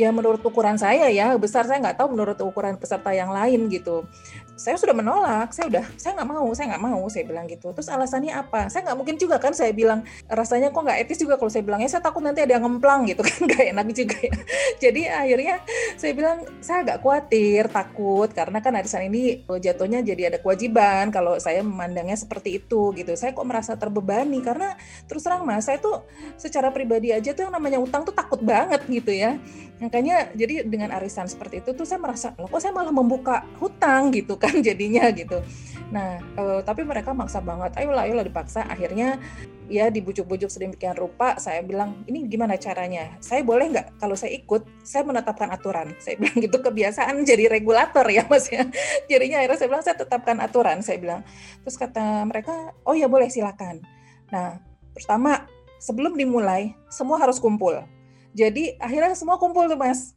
ya 0.00 0.08
menurut 0.08 0.40
ukuran 0.40 0.80
saya 0.80 1.12
ya 1.12 1.36
besar 1.36 1.68
saya 1.68 1.76
nggak 1.84 2.00
tahu 2.00 2.16
menurut 2.16 2.40
ukuran 2.40 2.80
peserta 2.80 3.12
yang 3.12 3.28
lain 3.28 3.68
gitu. 3.68 4.08
Saya 4.56 4.76
sudah 4.76 4.96
menolak 4.96 5.52
saya 5.52 5.68
udah 5.68 5.84
saya 6.00 6.16
nggak 6.16 6.28
mau 6.28 6.48
saya 6.56 6.66
nggak 6.72 6.84
mau 6.84 7.04
saya 7.12 7.24
bilang 7.28 7.44
gitu. 7.44 7.68
Terus 7.76 7.88
alasannya 7.92 8.32
apa? 8.32 8.72
Saya 8.72 8.88
nggak 8.88 8.96
mungkin 8.96 9.16
juga 9.20 9.36
kan 9.36 9.52
saya 9.52 9.76
bilang 9.76 10.00
rasanya 10.24 10.72
kok 10.72 10.80
nggak 10.80 10.98
etis 11.04 11.20
juga 11.20 11.36
kalau 11.36 11.52
saya 11.52 11.64
bilangnya 11.64 11.92
saya 11.92 12.00
takut 12.00 12.24
nanti 12.24 12.40
ada 12.40 12.56
yang 12.56 12.64
ngemplang 12.64 13.04
gitu 13.12 13.20
kan 13.20 13.38
nggak 13.48 13.64
enak 13.76 13.86
juga 13.92 14.16
ya. 14.16 14.34
Jadi 14.80 15.02
akhirnya 15.04 15.56
saya 16.00 16.12
bilang 16.16 16.36
saya 16.64 16.78
agak 16.88 16.96
khawatir 17.04 17.62
takut 17.68 18.28
karena 18.32 18.58
kan 18.64 18.72
arisan 18.80 19.04
ini 19.12 19.44
jatuhnya 19.44 20.00
jadi 20.00 20.32
ada 20.32 20.38
kewajiban 20.40 21.12
kalau 21.12 21.36
saya 21.36 21.60
memandangnya 21.60 22.16
seperti 22.16 22.56
itu 22.56 22.96
gitu. 22.96 23.12
Saya 23.20 23.36
kok 23.36 23.44
merasa 23.44 23.76
terbebani 23.76 24.40
karena 24.40 24.76
terus 25.04 25.24
terang 25.24 25.44
mas 25.44 25.68
saya 25.68 25.76
tuh 25.76 26.04
secara 26.40 26.72
pribadi 26.72 27.12
aja 27.12 27.36
tuh 27.36 27.48
yang 27.48 27.52
namanya 27.52 27.76
utang 27.76 28.04
tuh 28.04 28.16
takut 28.16 28.40
banget 28.40 28.80
gitu 28.88 29.12
ya 29.12 29.36
makanya 29.90 30.30
jadi 30.38 30.62
dengan 30.62 30.94
arisan 30.94 31.26
seperti 31.26 31.66
itu 31.66 31.74
tuh 31.74 31.82
saya 31.82 31.98
merasa 31.98 32.30
loh 32.38 32.46
kok 32.46 32.62
saya 32.62 32.70
malah 32.70 32.94
membuka 32.94 33.42
hutang? 33.58 34.08
gitu 34.16 34.38
kan 34.38 34.54
jadinya 34.62 35.10
gitu. 35.10 35.42
Nah 35.90 36.22
e, 36.38 36.62
tapi 36.62 36.86
mereka 36.86 37.10
maksa 37.10 37.42
banget 37.42 37.74
ayolah 37.74 38.06
ayolah 38.06 38.22
dipaksa. 38.22 38.62
Akhirnya 38.70 39.18
ya 39.66 39.90
dibujuk-bujuk 39.90 40.46
sedemikian 40.46 40.94
rupa 40.94 41.42
saya 41.42 41.66
bilang 41.66 42.06
ini 42.06 42.22
gimana 42.30 42.54
caranya? 42.54 43.18
Saya 43.18 43.42
boleh 43.42 43.74
nggak? 43.74 43.98
Kalau 43.98 44.14
saya 44.14 44.30
ikut 44.30 44.62
saya 44.86 45.02
menetapkan 45.02 45.50
aturan. 45.50 45.90
Saya 45.98 46.14
bilang 46.22 46.38
gitu 46.38 46.62
kebiasaan 46.62 47.26
jadi 47.26 47.50
regulator 47.50 48.06
ya 48.06 48.22
mas 48.30 48.46
ya. 48.46 48.62
Jadinya 49.10 49.42
akhirnya 49.42 49.58
saya 49.58 49.68
bilang 49.74 49.82
saya 49.82 49.96
tetapkan 49.98 50.38
aturan 50.38 50.78
saya 50.86 51.02
bilang. 51.02 51.26
Terus 51.66 51.74
kata 51.74 52.30
mereka 52.30 52.78
oh 52.86 52.94
ya 52.94 53.10
boleh 53.10 53.26
silakan. 53.26 53.82
Nah 54.30 54.62
pertama 54.94 55.50
sebelum 55.82 56.14
dimulai 56.14 56.78
semua 56.86 57.18
harus 57.18 57.42
kumpul 57.42 57.82
jadi 58.34 58.78
akhirnya 58.78 59.14
semua 59.18 59.36
kumpul 59.36 59.66
tuh 59.66 59.78
mas. 59.78 60.14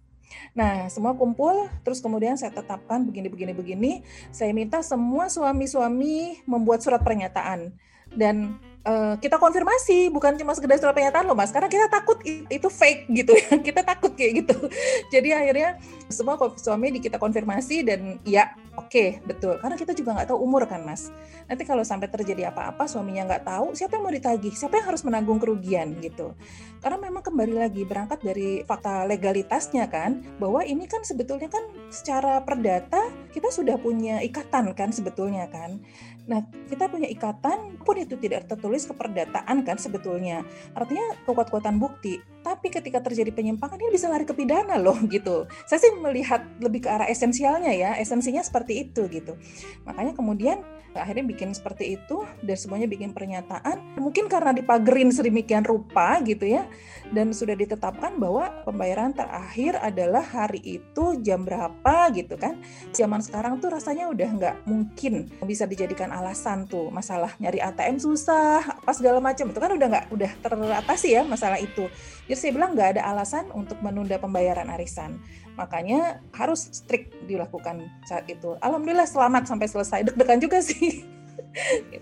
Nah, 0.53 0.89
semua 0.89 1.13
kumpul, 1.13 1.69
terus 1.85 2.01
kemudian 2.01 2.37
saya 2.37 2.49
tetapkan 2.53 3.05
begini, 3.05 3.29
begini, 3.29 3.53
begini. 3.53 3.91
Saya 4.33 4.49
minta 4.53 4.81
semua 4.81 5.29
suami-suami 5.29 6.41
membuat 6.49 6.81
surat 6.81 7.01
pernyataan. 7.01 7.73
Dan 8.13 8.57
uh, 8.87 9.15
kita 9.19 9.39
konfirmasi 9.39 10.11
bukan 10.11 10.35
cuma 10.35 10.53
sekedar 10.55 10.77
surat 10.79 10.95
pernyataan 10.95 11.25
loh 11.27 11.35
mas. 11.35 11.51
Karena 11.51 11.67
kita 11.71 11.87
takut 11.89 12.19
itu 12.25 12.67
fake 12.67 13.09
gitu 13.11 13.31
ya. 13.35 13.59
Kita 13.67 13.81
takut 13.83 14.13
kayak 14.13 14.43
gitu. 14.43 14.57
Jadi 15.13 15.29
akhirnya 15.33 15.79
semua 16.11 16.37
suami 16.59 16.93
di 16.93 16.99
kita 17.01 17.17
konfirmasi 17.17 17.81
dan 17.87 18.21
ya 18.27 18.53
oke 18.77 18.91
okay, 18.91 19.09
betul. 19.25 19.57
Karena 19.57 19.75
kita 19.79 19.95
juga 19.97 20.13
nggak 20.13 20.29
tahu 20.29 20.39
umur 20.43 20.67
kan 20.69 20.83
mas. 20.85 21.09
Nanti 21.47 21.63
kalau 21.65 21.81
sampai 21.81 22.11
terjadi 22.11 22.53
apa-apa 22.53 22.85
suaminya 22.85 23.25
nggak 23.33 23.43
tahu 23.47 23.73
siapa 23.73 23.97
yang 23.97 24.03
mau 24.05 24.13
ditagih? 24.13 24.53
Siapa 24.53 24.77
yang 24.77 24.87
harus 24.93 25.01
menanggung 25.01 25.39
kerugian 25.41 25.97
gitu? 26.03 26.35
Karena 26.83 26.99
memang 26.99 27.23
kembali 27.23 27.55
lagi 27.63 27.87
berangkat 27.87 28.19
dari 28.21 28.61
fakta 28.67 29.07
legalitasnya 29.07 29.87
kan 29.87 30.19
bahwa 30.37 30.61
ini 30.67 30.83
kan 30.83 31.01
sebetulnya 31.01 31.47
kan 31.47 31.63
secara 31.87 32.43
perdata 32.43 33.07
kita 33.31 33.47
sudah 33.49 33.79
punya 33.79 34.19
ikatan 34.19 34.75
kan 34.75 34.91
sebetulnya 34.91 35.47
kan 35.47 35.79
Nah, 36.23 36.39
kita 36.71 36.87
punya 36.87 37.07
ikatan 37.11 37.83
pun 37.83 37.99
itu 37.99 38.15
tidak 38.15 38.47
tertulis 38.47 38.87
keperdataan 38.87 39.67
kan 39.67 39.75
sebetulnya. 39.75 40.47
Artinya 40.71 41.19
kekuatan 41.27 41.77
bukti. 41.79 42.32
Tapi 42.43 42.67
ketika 42.67 42.99
terjadi 42.99 43.31
penyimpangan 43.31 43.79
ini 43.79 43.95
bisa 43.95 44.11
lari 44.11 44.27
ke 44.27 44.35
pidana 44.35 44.75
loh 44.75 44.99
gitu. 45.15 45.47
Saya 45.65 45.79
sih 45.79 45.95
melihat 45.97 46.43
lebih 46.59 46.83
ke 46.83 46.89
arah 46.91 47.07
esensialnya 47.07 47.71
ya, 47.71 47.95
esensinya 47.95 48.43
seperti 48.43 48.83
itu 48.83 49.07
gitu. 49.07 49.39
Makanya 49.87 50.13
kemudian 50.13 50.59
akhirnya 50.93 51.25
bikin 51.25 51.49
seperti 51.57 51.97
itu 51.97 52.21
dan 52.45 52.57
semuanya 52.57 52.85
bikin 52.85 53.11
pernyataan. 53.15 53.97
Mungkin 53.97 54.29
karena 54.29 54.53
dipagerin 54.53 55.09
sedemikian 55.09 55.65
rupa 55.65 56.21
gitu 56.21 56.45
ya 56.45 56.69
dan 57.11 57.33
sudah 57.33 57.57
ditetapkan 57.57 58.15
bahwa 58.21 58.63
pembayaran 58.63 59.11
terakhir 59.13 59.77
adalah 59.81 60.21
hari 60.21 60.61
itu 60.61 61.17
jam 61.25 61.43
berapa 61.43 62.13
gitu 62.13 62.37
kan. 62.37 62.61
Zaman 62.93 63.21
sekarang 63.25 63.57
tuh 63.59 63.73
rasanya 63.73 64.09
udah 64.09 64.29
nggak 64.37 64.55
mungkin 64.69 65.29
bisa 65.43 65.65
dijadikan 65.65 66.13
alasan 66.13 66.69
tuh 66.69 66.93
masalah 66.93 67.33
nyari 67.41 67.59
ATM 67.59 67.97
susah, 67.97 68.61
apa 68.61 68.91
segala 68.93 69.17
macam 69.19 69.49
itu 69.49 69.59
kan 69.59 69.71
udah 69.73 69.87
nggak 69.89 70.05
udah 70.13 70.31
teratasi 70.41 71.09
ya 71.17 71.21
masalah 71.25 71.57
itu. 71.57 71.89
Jadi 72.33 72.49
saya 72.49 72.57
bilang 72.57 72.73
nggak 72.73 72.97
ada 72.97 73.13
alasan 73.13 73.45
untuk 73.53 73.77
menunda 73.85 74.17
pembayaran 74.17 74.65
arisan. 74.73 75.21
Makanya 75.53 76.17
harus 76.33 76.65
strict 76.73 77.13
dilakukan 77.29 77.85
saat 78.09 78.25
itu. 78.25 78.57
Alhamdulillah 78.57 79.05
selamat 79.05 79.45
sampai 79.45 79.69
selesai. 79.69 80.01
Deg-degan 80.01 80.41
juga 80.41 80.57
sih. 80.57 81.05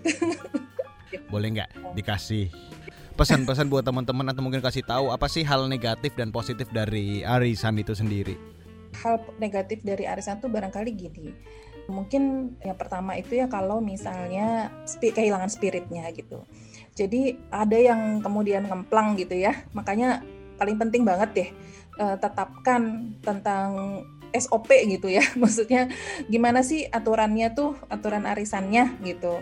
Boleh 1.32 1.52
nggak 1.52 2.00
dikasih 2.00 2.48
pesan-pesan 3.12 3.68
buat 3.68 3.84
teman-teman 3.84 4.32
atau 4.32 4.40
mungkin 4.40 4.64
kasih 4.64 4.80
tahu 4.88 5.12
apa 5.12 5.28
sih 5.28 5.44
hal 5.44 5.68
negatif 5.68 6.16
dan 6.16 6.32
positif 6.32 6.64
dari 6.72 7.20
arisan 7.28 7.76
itu 7.76 7.92
sendiri? 7.92 8.40
Hal 9.04 9.20
negatif 9.36 9.84
dari 9.84 10.08
arisan 10.08 10.40
itu 10.40 10.48
barangkali 10.48 10.90
gini. 10.96 11.28
Mungkin 11.92 12.56
yang 12.64 12.80
pertama 12.80 13.20
itu 13.20 13.36
ya 13.36 13.52
kalau 13.52 13.84
misalnya 13.84 14.72
kehilangan 14.96 15.52
spiritnya 15.52 16.08
gitu 16.16 16.40
jadi 16.92 17.40
ada 17.48 17.76
yang 17.76 18.20
kemudian 18.20 18.68
ngemplang 18.68 19.16
gitu 19.16 19.36
ya. 19.36 19.64
Makanya 19.72 20.20
paling 20.60 20.76
penting 20.76 21.02
banget 21.02 21.30
deh 21.32 21.48
uh, 21.98 22.16
tetapkan 22.20 23.12
tentang 23.24 24.02
SOP 24.32 24.72
gitu 24.88 25.08
ya. 25.08 25.24
Maksudnya 25.42 25.88
gimana 26.28 26.60
sih 26.60 26.88
aturannya 26.88 27.52
tuh, 27.52 27.76
aturan 27.88 28.28
arisannya 28.28 29.00
gitu. 29.04 29.40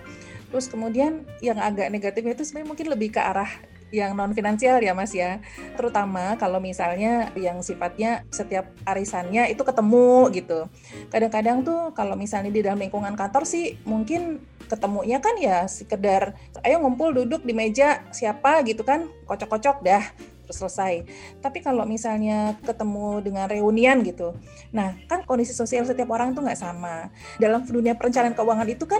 Terus 0.50 0.66
kemudian 0.66 1.26
yang 1.38 1.62
agak 1.62 1.90
negatif 1.94 2.26
itu 2.26 2.42
sebenarnya 2.42 2.68
mungkin 2.74 2.88
lebih 2.90 3.14
ke 3.14 3.20
arah 3.22 3.50
yang 3.90 4.14
non 4.14 4.34
finansial 4.34 4.78
ya 4.82 4.94
Mas 4.94 5.14
ya. 5.14 5.42
Terutama 5.74 6.38
kalau 6.38 6.58
misalnya 6.62 7.30
yang 7.38 7.62
sifatnya 7.62 8.26
setiap 8.30 8.70
arisannya 8.86 9.50
itu 9.50 9.62
ketemu 9.62 10.30
gitu. 10.34 10.66
Kadang-kadang 11.10 11.62
tuh 11.66 11.90
kalau 11.94 12.14
misalnya 12.14 12.50
di 12.50 12.62
dalam 12.62 12.78
lingkungan 12.78 13.14
kantor 13.14 13.46
sih 13.46 13.78
mungkin 13.86 14.42
ketemunya 14.70 15.18
kan 15.18 15.34
ya 15.34 15.66
sekedar 15.66 16.38
ayo 16.62 16.78
ngumpul 16.78 17.10
duduk 17.10 17.42
di 17.42 17.50
meja 17.50 18.06
siapa 18.14 18.62
gitu 18.62 18.86
kan 18.86 19.10
kocok-kocok 19.26 19.82
dah 19.82 20.04
terus 20.50 20.66
selesai. 20.66 21.06
Tapi 21.38 21.62
kalau 21.62 21.86
misalnya 21.86 22.58
ketemu 22.66 23.22
dengan 23.22 23.46
reunian 23.46 24.02
gitu, 24.02 24.34
nah 24.74 24.98
kan 25.06 25.22
kondisi 25.22 25.54
sosial 25.54 25.86
setiap 25.86 26.10
orang 26.10 26.34
itu 26.34 26.42
nggak 26.42 26.58
sama. 26.58 27.06
Dalam 27.38 27.62
dunia 27.62 27.94
perencanaan 27.94 28.34
keuangan 28.34 28.66
itu 28.66 28.82
kan 28.82 28.98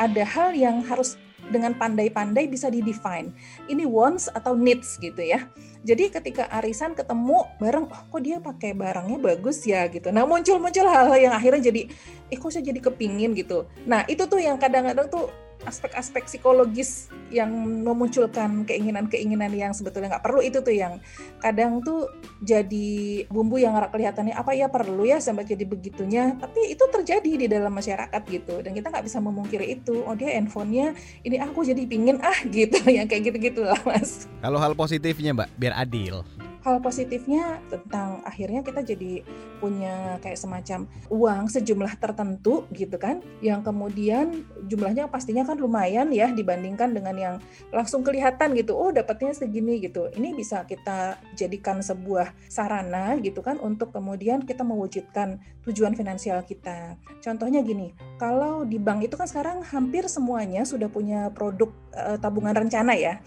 ada 0.00 0.24
hal 0.24 0.56
yang 0.56 0.80
harus 0.88 1.20
dengan 1.50 1.74
pandai-pandai 1.74 2.50
bisa 2.50 2.70
didefine. 2.72 3.30
Ini 3.70 3.86
wants 3.86 4.26
atau 4.32 4.58
needs 4.58 4.98
gitu 4.98 5.22
ya. 5.22 5.46
Jadi 5.86 6.10
ketika 6.10 6.50
arisan 6.50 6.98
ketemu 6.98 7.46
bareng, 7.62 7.86
oh, 7.86 8.02
kok 8.10 8.20
dia 8.22 8.42
pakai 8.42 8.74
barangnya 8.74 9.22
bagus 9.22 9.62
ya 9.62 9.86
gitu. 9.86 10.10
Nah 10.10 10.26
muncul-muncul 10.26 10.86
hal-hal 10.86 11.30
yang 11.30 11.34
akhirnya 11.34 11.70
jadi, 11.70 11.86
eh 12.32 12.38
kok 12.38 12.50
saya 12.50 12.66
jadi 12.66 12.82
kepingin 12.82 13.38
gitu. 13.38 13.70
Nah 13.86 14.02
itu 14.10 14.26
tuh 14.26 14.42
yang 14.42 14.58
kadang-kadang 14.58 15.06
tuh 15.06 15.30
aspek-aspek 15.64 16.28
psikologis 16.28 17.08
yang 17.32 17.50
memunculkan 17.82 18.68
keinginan-keinginan 18.68 19.50
yang 19.54 19.72
sebetulnya 19.72 20.16
nggak 20.16 20.24
perlu 20.24 20.44
itu 20.44 20.60
tuh 20.60 20.74
yang 20.74 21.00
kadang 21.40 21.80
tuh 21.80 22.12
jadi 22.44 23.24
bumbu 23.30 23.56
yang 23.56 23.74
kelihatannya 23.88 24.36
apa 24.36 24.52
ya 24.52 24.68
perlu 24.68 25.08
ya 25.08 25.22
sampai 25.22 25.48
jadi 25.48 25.64
begitunya? 25.64 26.36
Tapi 26.36 26.76
itu 26.76 26.84
terjadi 26.86 27.32
di 27.40 27.46
dalam 27.48 27.72
masyarakat 27.72 28.22
gitu 28.28 28.60
dan 28.60 28.76
kita 28.76 28.92
nggak 28.92 29.06
bisa 29.06 29.18
memungkiri 29.22 29.66
itu. 29.80 30.04
Oh 30.04 30.14
dia 30.14 30.36
handphonenya 30.36 30.92
ini 31.24 31.40
aku 31.40 31.64
jadi 31.64 31.82
pingin 31.88 32.20
ah 32.20 32.38
gitu 32.56 32.76
yang 32.90 33.08
kayak 33.08 33.32
gitu 33.32 33.38
gitu 33.40 33.60
lah 33.64 33.78
mas. 33.86 34.28
Kalau 34.44 34.60
hal 34.60 34.76
positifnya 34.76 35.32
mbak 35.32 35.48
biar 35.56 35.74
adil 35.76 36.26
hal 36.66 36.82
positifnya 36.82 37.62
tentang 37.70 38.26
akhirnya 38.26 38.66
kita 38.66 38.82
jadi 38.82 39.22
punya 39.62 40.18
kayak 40.18 40.34
semacam 40.34 40.90
uang 41.06 41.46
sejumlah 41.46 41.94
tertentu 42.02 42.66
gitu 42.74 42.98
kan. 42.98 43.22
Yang 43.38 43.70
kemudian 43.70 44.26
jumlahnya 44.66 45.06
pastinya 45.06 45.46
kan 45.46 45.62
lumayan 45.62 46.10
ya 46.10 46.34
dibandingkan 46.34 46.90
dengan 46.90 47.14
yang 47.14 47.34
langsung 47.70 48.02
kelihatan 48.02 48.58
gitu. 48.58 48.74
Oh 48.74 48.90
dapatnya 48.90 49.30
segini 49.30 49.78
gitu. 49.78 50.10
Ini 50.10 50.34
bisa 50.34 50.66
kita 50.66 51.22
jadikan 51.38 51.78
sebuah 51.86 52.34
sarana 52.50 53.14
gitu 53.22 53.46
kan 53.46 53.62
untuk 53.62 53.94
kemudian 53.94 54.42
kita 54.42 54.66
mewujudkan 54.66 55.38
tujuan 55.70 55.94
finansial 55.94 56.42
kita. 56.42 56.98
Contohnya 57.22 57.62
gini 57.62 57.94
kalau 58.18 58.66
di 58.66 58.82
bank 58.82 59.06
itu 59.06 59.14
kan 59.14 59.30
sekarang 59.30 59.62
hampir 59.62 60.10
semuanya 60.10 60.66
sudah 60.66 60.90
punya 60.90 61.30
produk 61.30 61.70
uh, 61.94 62.18
tabungan 62.18 62.66
rencana 62.66 62.98
ya 62.98 63.22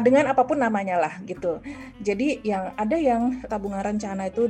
dengan 0.00 0.30
apa 0.32 0.46
pun 0.46 0.62
namanya 0.62 0.96
lah 0.96 1.14
gitu. 1.26 1.60
Jadi 2.00 2.40
yang 2.46 2.72
ada 2.78 2.96
yang 2.96 3.44
tabungan 3.44 3.82
rencana 3.84 4.30
itu 4.30 4.48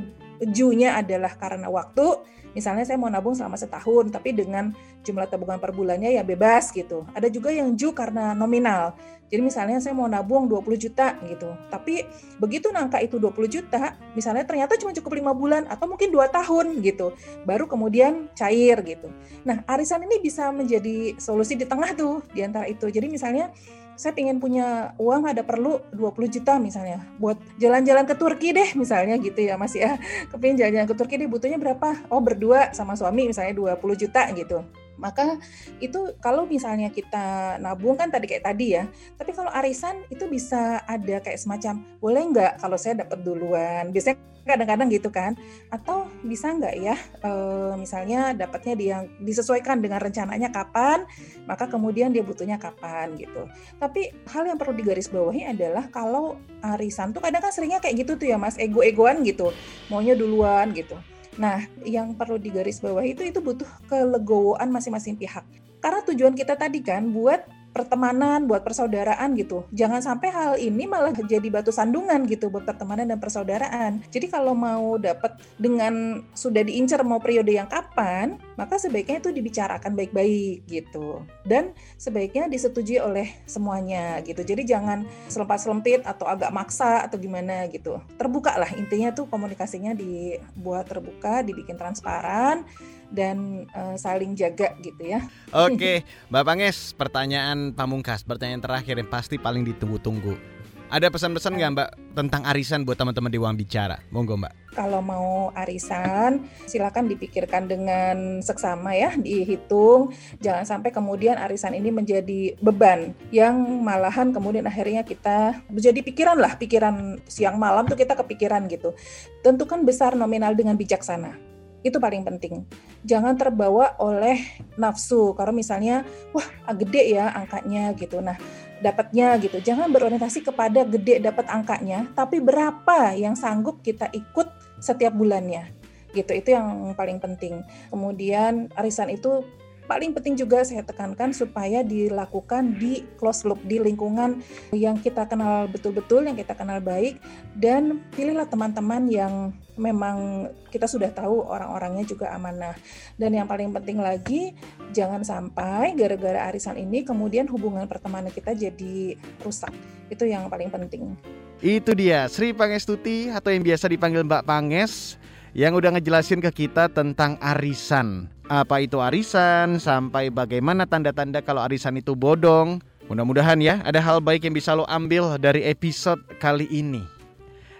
junya 0.53 0.95
adalah 0.95 1.33
karena 1.35 1.67
waktu. 1.67 2.31
Misalnya 2.53 2.85
saya 2.85 3.01
mau 3.01 3.09
nabung 3.09 3.33
selama 3.33 3.57
setahun, 3.57 4.13
tapi 4.13 4.29
dengan 4.29 4.69
jumlah 5.01 5.25
tabungan 5.25 5.57
per 5.57 5.73
bulannya 5.73 6.13
ya 6.13 6.21
bebas 6.21 6.69
gitu. 6.69 7.01
Ada 7.17 7.25
juga 7.33 7.49
yang 7.49 7.73
ju 7.73 7.97
karena 7.97 8.37
nominal. 8.37 8.93
Jadi 9.33 9.41
misalnya 9.41 9.81
saya 9.81 9.97
mau 9.97 10.05
nabung 10.05 10.45
20 10.45 10.77
juta 10.77 11.17
gitu. 11.25 11.49
Tapi 11.73 12.05
begitu 12.37 12.69
nangka 12.69 13.01
itu 13.01 13.17
20 13.17 13.49
juta, 13.49 13.97
misalnya 14.13 14.45
ternyata 14.45 14.77
cuma 14.77 14.93
cukup 14.93 15.17
lima 15.17 15.33
bulan 15.33 15.65
atau 15.65 15.89
mungkin 15.89 16.13
dua 16.13 16.29
tahun 16.29 16.85
gitu. 16.85 17.17
Baru 17.41 17.65
kemudian 17.65 18.29
cair 18.37 18.77
gitu. 18.85 19.09
Nah, 19.41 19.65
arisan 19.65 20.05
ini 20.05 20.21
bisa 20.21 20.53
menjadi 20.53 21.17
solusi 21.17 21.57
di 21.57 21.65
tengah 21.65 21.97
tuh 21.97 22.21
di 22.29 22.45
antara 22.45 22.69
itu. 22.69 22.85
Jadi 22.85 23.09
misalnya 23.09 23.49
saya 23.95 24.13
ingin 24.17 24.41
punya 24.41 24.91
uang 24.97 25.29
ada 25.29 25.45
perlu 25.45 25.79
20 25.93 26.35
juta 26.39 26.57
misalnya 26.57 27.01
buat 27.21 27.37
jalan-jalan 27.61 28.05
ke 28.09 28.15
Turki 28.17 28.49
deh 28.51 28.73
misalnya 28.73 29.17
gitu 29.21 29.39
ya 29.39 29.55
Mas 29.55 29.73
ya. 29.77 29.97
Kepingin 30.31 30.57
jalan-jalan 30.59 30.87
ke 30.89 30.95
Turki 30.97 31.15
deh 31.21 31.29
butuhnya 31.29 31.57
berapa? 31.61 32.09
Oh 32.09 32.21
berdua 32.21 32.73
sama 32.73 32.97
suami 32.97 33.29
misalnya 33.29 33.53
20 33.53 34.01
juta 34.01 34.27
gitu. 34.33 34.61
Maka 35.03 35.35
itu 35.83 36.15
kalau 36.23 36.47
misalnya 36.47 36.87
kita 36.87 37.59
nabung 37.59 37.99
kan 37.99 38.07
tadi 38.07 38.31
kayak 38.31 38.47
tadi 38.47 38.79
ya. 38.79 38.87
Tapi 39.19 39.35
kalau 39.35 39.51
arisan 39.51 40.07
itu 40.07 40.23
bisa 40.31 40.79
ada 40.87 41.19
kayak 41.19 41.43
semacam 41.43 41.83
boleh 41.99 42.23
nggak 42.31 42.53
kalau 42.63 42.79
saya 42.79 43.03
dapat 43.03 43.19
duluan. 43.19 43.91
Biasanya 43.91 44.15
kadang-kadang 44.47 44.87
gitu 44.91 45.11
kan. 45.11 45.35
Atau 45.67 46.07
bisa 46.23 46.55
nggak 46.55 46.75
ya 46.79 46.95
e, 47.19 47.31
misalnya 47.75 48.31
dapatnya 48.31 48.73
dia 48.79 48.97
disesuaikan 49.19 49.83
dengan 49.83 49.99
rencananya 49.99 50.51
kapan, 50.55 51.03
maka 51.43 51.67
kemudian 51.67 52.15
dia 52.15 52.23
butuhnya 52.23 52.55
kapan 52.55 53.15
gitu. 53.19 53.47
Tapi 53.79 54.15
hal 54.31 54.47
yang 54.47 54.55
perlu 54.55 54.75
digarisbawahi 54.79 55.51
adalah 55.51 55.91
kalau 55.91 56.39
arisan 56.63 57.11
tuh 57.11 57.19
kadang 57.19 57.43
kan 57.43 57.51
seringnya 57.51 57.83
kayak 57.83 58.07
gitu 58.07 58.15
tuh 58.15 58.27
ya 58.31 58.39
Mas, 58.39 58.55
ego-egoan 58.55 59.23
gitu. 59.27 59.51
Maunya 59.91 60.15
duluan 60.15 60.71
gitu. 60.71 60.95
Nah, 61.37 61.65
yang 61.81 62.13
perlu 62.13 62.37
digarisbawahi 62.37 63.17
itu 63.17 63.23
itu 63.25 63.39
butuh 63.41 63.69
kelegowoan 63.89 64.69
masing-masing 64.69 65.17
pihak. 65.17 65.45
Karena 65.83 65.99
tujuan 66.05 66.33
kita 66.37 66.55
tadi 66.55 66.79
kan 66.79 67.09
buat 67.11 67.43
pertemanan, 67.73 68.45
buat 68.45 68.61
persaudaraan 68.61 69.33
gitu. 69.33 69.65
Jangan 69.73 69.99
sampai 69.99 70.29
hal 70.29 70.53
ini 70.61 70.85
malah 70.85 71.11
jadi 71.11 71.43
batu 71.49 71.73
sandungan 71.73 72.23
gitu 72.29 72.53
buat 72.53 72.63
pertemanan 72.63 73.09
dan 73.09 73.17
persaudaraan. 73.17 74.05
Jadi 74.13 74.29
kalau 74.29 74.53
mau 74.53 74.95
dapat 75.01 75.41
dengan 75.57 76.21
sudah 76.37 76.61
diincar 76.61 77.01
mau 77.01 77.17
periode 77.17 77.49
yang 77.49 77.65
kapan, 77.65 78.37
maka 78.55 78.77
sebaiknya 78.77 79.19
itu 79.19 79.33
dibicarakan 79.33 79.97
baik-baik 79.97 80.69
gitu. 80.69 81.25
Dan 81.43 81.73
sebaiknya 81.97 82.45
disetujui 82.45 83.01
oleh 83.01 83.33
semuanya 83.49 84.21
gitu. 84.21 84.45
Jadi 84.45 84.63
jangan 84.69 85.09
selempat-selempit 85.27 86.05
atau 86.05 86.29
agak 86.29 86.53
maksa 86.53 87.03
atau 87.03 87.17
gimana 87.17 87.65
gitu. 87.73 87.97
Terbuka 88.15 88.53
lah 88.55 88.69
intinya 88.77 89.09
tuh 89.09 89.25
komunikasinya 89.25 89.97
dibuat 89.97 90.85
terbuka, 90.85 91.41
dibikin 91.41 91.75
transparan 91.75 92.63
dan 93.11 93.67
uh, 93.75 93.97
saling 93.99 94.37
jaga 94.37 94.71
gitu 94.79 95.03
ya. 95.03 95.19
Oke, 95.51 96.05
Mbak 96.31 96.43
Panges, 96.45 96.93
pertanyaan 96.95 97.73
pamungkas, 97.75 98.23
pertanyaan 98.23 98.63
terakhir 98.63 98.95
yang 99.01 99.09
pasti 99.09 99.35
paling 99.35 99.65
ditunggu-tunggu. 99.67 100.53
Ada 100.93 101.09
pesan-pesan 101.09 101.57
nggak 101.57 101.71
Mbak 101.73 101.89
tentang 102.13 102.45
arisan 102.45 102.85
buat 102.85 102.93
teman-teman 102.93 103.33
di 103.33 103.41
Uang 103.41 103.57
Bicara? 103.57 103.97
Monggo 104.13 104.37
Mbak. 104.37 104.77
Kalau 104.77 105.01
mau 105.01 105.49
arisan, 105.57 106.45
silakan 106.69 107.09
dipikirkan 107.09 107.65
dengan 107.65 108.45
seksama 108.45 108.93
ya, 108.93 109.09
dihitung. 109.17 110.13
Jangan 110.37 110.69
sampai 110.69 110.93
kemudian 110.93 111.41
arisan 111.41 111.73
ini 111.73 111.89
menjadi 111.89 112.53
beban 112.61 113.17
yang 113.33 113.57
malahan 113.81 114.29
kemudian 114.29 114.69
akhirnya 114.69 115.01
kita 115.01 115.65
menjadi 115.65 115.97
pikiran 115.97 116.37
lah, 116.37 116.61
pikiran 116.61 117.17
siang 117.25 117.57
malam 117.57 117.89
tuh 117.89 117.97
kita 117.97 118.13
kepikiran 118.13 118.69
gitu. 118.69 118.93
Tentukan 119.41 119.81
besar 119.89 120.13
nominal 120.13 120.53
dengan 120.53 120.77
bijaksana 120.77 121.52
itu 121.83 121.99
paling 121.99 122.23
penting. 122.23 122.63
Jangan 123.03 123.35
terbawa 123.35 123.99
oleh 123.99 124.39
nafsu. 124.79 125.35
Kalau 125.35 125.51
misalnya, 125.51 126.07
wah 126.31 126.47
gede 126.71 127.19
ya 127.19 127.29
angkanya 127.35 127.91
gitu. 127.93 128.23
Nah, 128.23 128.39
dapatnya 128.79 129.35
gitu. 129.43 129.59
Jangan 129.59 129.91
berorientasi 129.91 130.47
kepada 130.47 130.87
gede 130.87 131.19
dapat 131.19 131.51
angkanya, 131.51 132.07
tapi 132.15 132.39
berapa 132.39 133.13
yang 133.13 133.35
sanggup 133.35 133.83
kita 133.83 134.07
ikut 134.15 134.47
setiap 134.79 135.11
bulannya. 135.11 135.69
Gitu. 136.15 136.31
Itu 136.31 136.55
yang 136.55 136.95
paling 136.95 137.19
penting. 137.19 137.67
Kemudian 137.91 138.71
arisan 138.79 139.11
itu 139.11 139.43
paling 139.85 140.15
penting 140.15 140.39
juga 140.39 140.63
saya 140.63 140.81
tekankan 140.81 141.35
supaya 141.35 141.83
dilakukan 141.83 142.75
di 142.79 143.03
close 143.19 143.43
loop 143.43 143.59
di 143.67 143.79
lingkungan 143.79 144.39
yang 144.71 144.95
kita 144.99 145.27
kenal 145.27 145.67
betul-betul 145.67 146.23
yang 146.23 146.37
kita 146.39 146.55
kenal 146.55 146.79
baik 146.79 147.19
dan 147.57 147.99
pilihlah 148.15 148.47
teman-teman 148.47 149.07
yang 149.11 149.33
memang 149.77 150.49
kita 150.69 150.85
sudah 150.85 151.09
tahu 151.09 151.45
orang-orangnya 151.49 152.05
juga 152.05 152.33
amanah. 152.33 152.77
Dan 153.17 153.33
yang 153.33 153.49
paling 153.49 153.73
penting 153.73 153.97
lagi 154.01 154.53
jangan 154.93 155.25
sampai 155.25 155.97
gara-gara 155.97 156.49
arisan 156.49 156.77
ini 156.77 157.01
kemudian 157.01 157.49
hubungan 157.49 157.85
pertemanan 157.89 158.29
kita 158.29 158.53
jadi 158.53 159.17
rusak. 159.41 159.73
Itu 160.09 160.29
yang 160.29 160.49
paling 160.49 160.69
penting. 160.69 161.17
Itu 161.63 161.95
dia 161.95 162.27
Sri 162.27 162.51
Pangestuti 162.51 163.31
atau 163.31 163.49
yang 163.49 163.63
biasa 163.63 163.87
dipanggil 163.87 164.21
Mbak 164.27 164.43
Panges 164.45 165.15
yang 165.53 165.77
udah 165.77 165.93
ngejelasin 165.93 166.41
ke 166.41 166.65
kita 166.65 166.89
tentang 166.89 167.37
arisan. 167.41 168.29
Apa 168.49 168.81
itu 168.81 168.99
arisan, 168.99 169.77
sampai 169.77 170.33
bagaimana 170.33 170.89
tanda-tanda 170.89 171.39
kalau 171.45 171.61
arisan 171.63 171.97
itu 171.97 172.17
bodong. 172.17 172.81
Mudah-mudahan 173.07 173.61
ya 173.61 173.79
ada 173.85 174.01
hal 174.01 174.19
baik 174.19 174.49
yang 174.49 174.55
bisa 174.57 174.73
lo 174.73 174.83
ambil 174.89 175.37
dari 175.37 175.63
episode 175.69 176.19
kali 176.41 176.65
ini. 176.73 177.05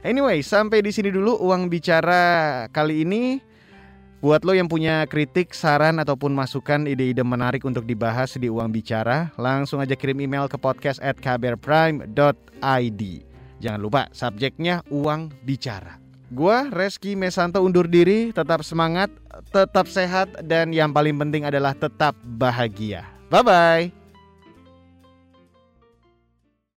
Anyway, 0.06 0.44
sampai 0.44 0.84
di 0.84 0.92
sini 0.94 1.10
dulu 1.10 1.40
uang 1.42 1.68
bicara 1.68 2.66
kali 2.70 3.04
ini. 3.04 3.42
Buat 4.24 4.48
lo 4.48 4.56
yang 4.56 4.72
punya 4.72 5.04
kritik, 5.04 5.52
saran 5.52 6.00
ataupun 6.00 6.32
masukan 6.32 6.88
ide-ide 6.88 7.28
menarik 7.28 7.68
untuk 7.68 7.84
dibahas 7.84 8.40
di 8.40 8.48
Uang 8.48 8.72
Bicara, 8.72 9.36
langsung 9.36 9.84
aja 9.84 10.00
kirim 10.00 10.16
email 10.24 10.48
ke 10.48 10.56
podcast 10.56 11.04
at 11.04 11.20
kbrprime.id. 11.20 13.02
Jangan 13.60 13.80
lupa 13.84 14.08
subjeknya 14.16 14.80
Uang 14.88 15.28
Bicara. 15.44 16.03
Gua 16.34 16.66
Reski 16.74 17.14
Mesanto 17.14 17.62
undur 17.62 17.86
diri, 17.86 18.34
tetap 18.34 18.66
semangat, 18.66 19.14
tetap 19.54 19.86
sehat 19.86 20.34
dan 20.42 20.74
yang 20.74 20.90
paling 20.90 21.14
penting 21.14 21.46
adalah 21.46 21.78
tetap 21.78 22.18
bahagia. 22.26 23.06
Bye 23.30 23.46
bye. 23.46 24.03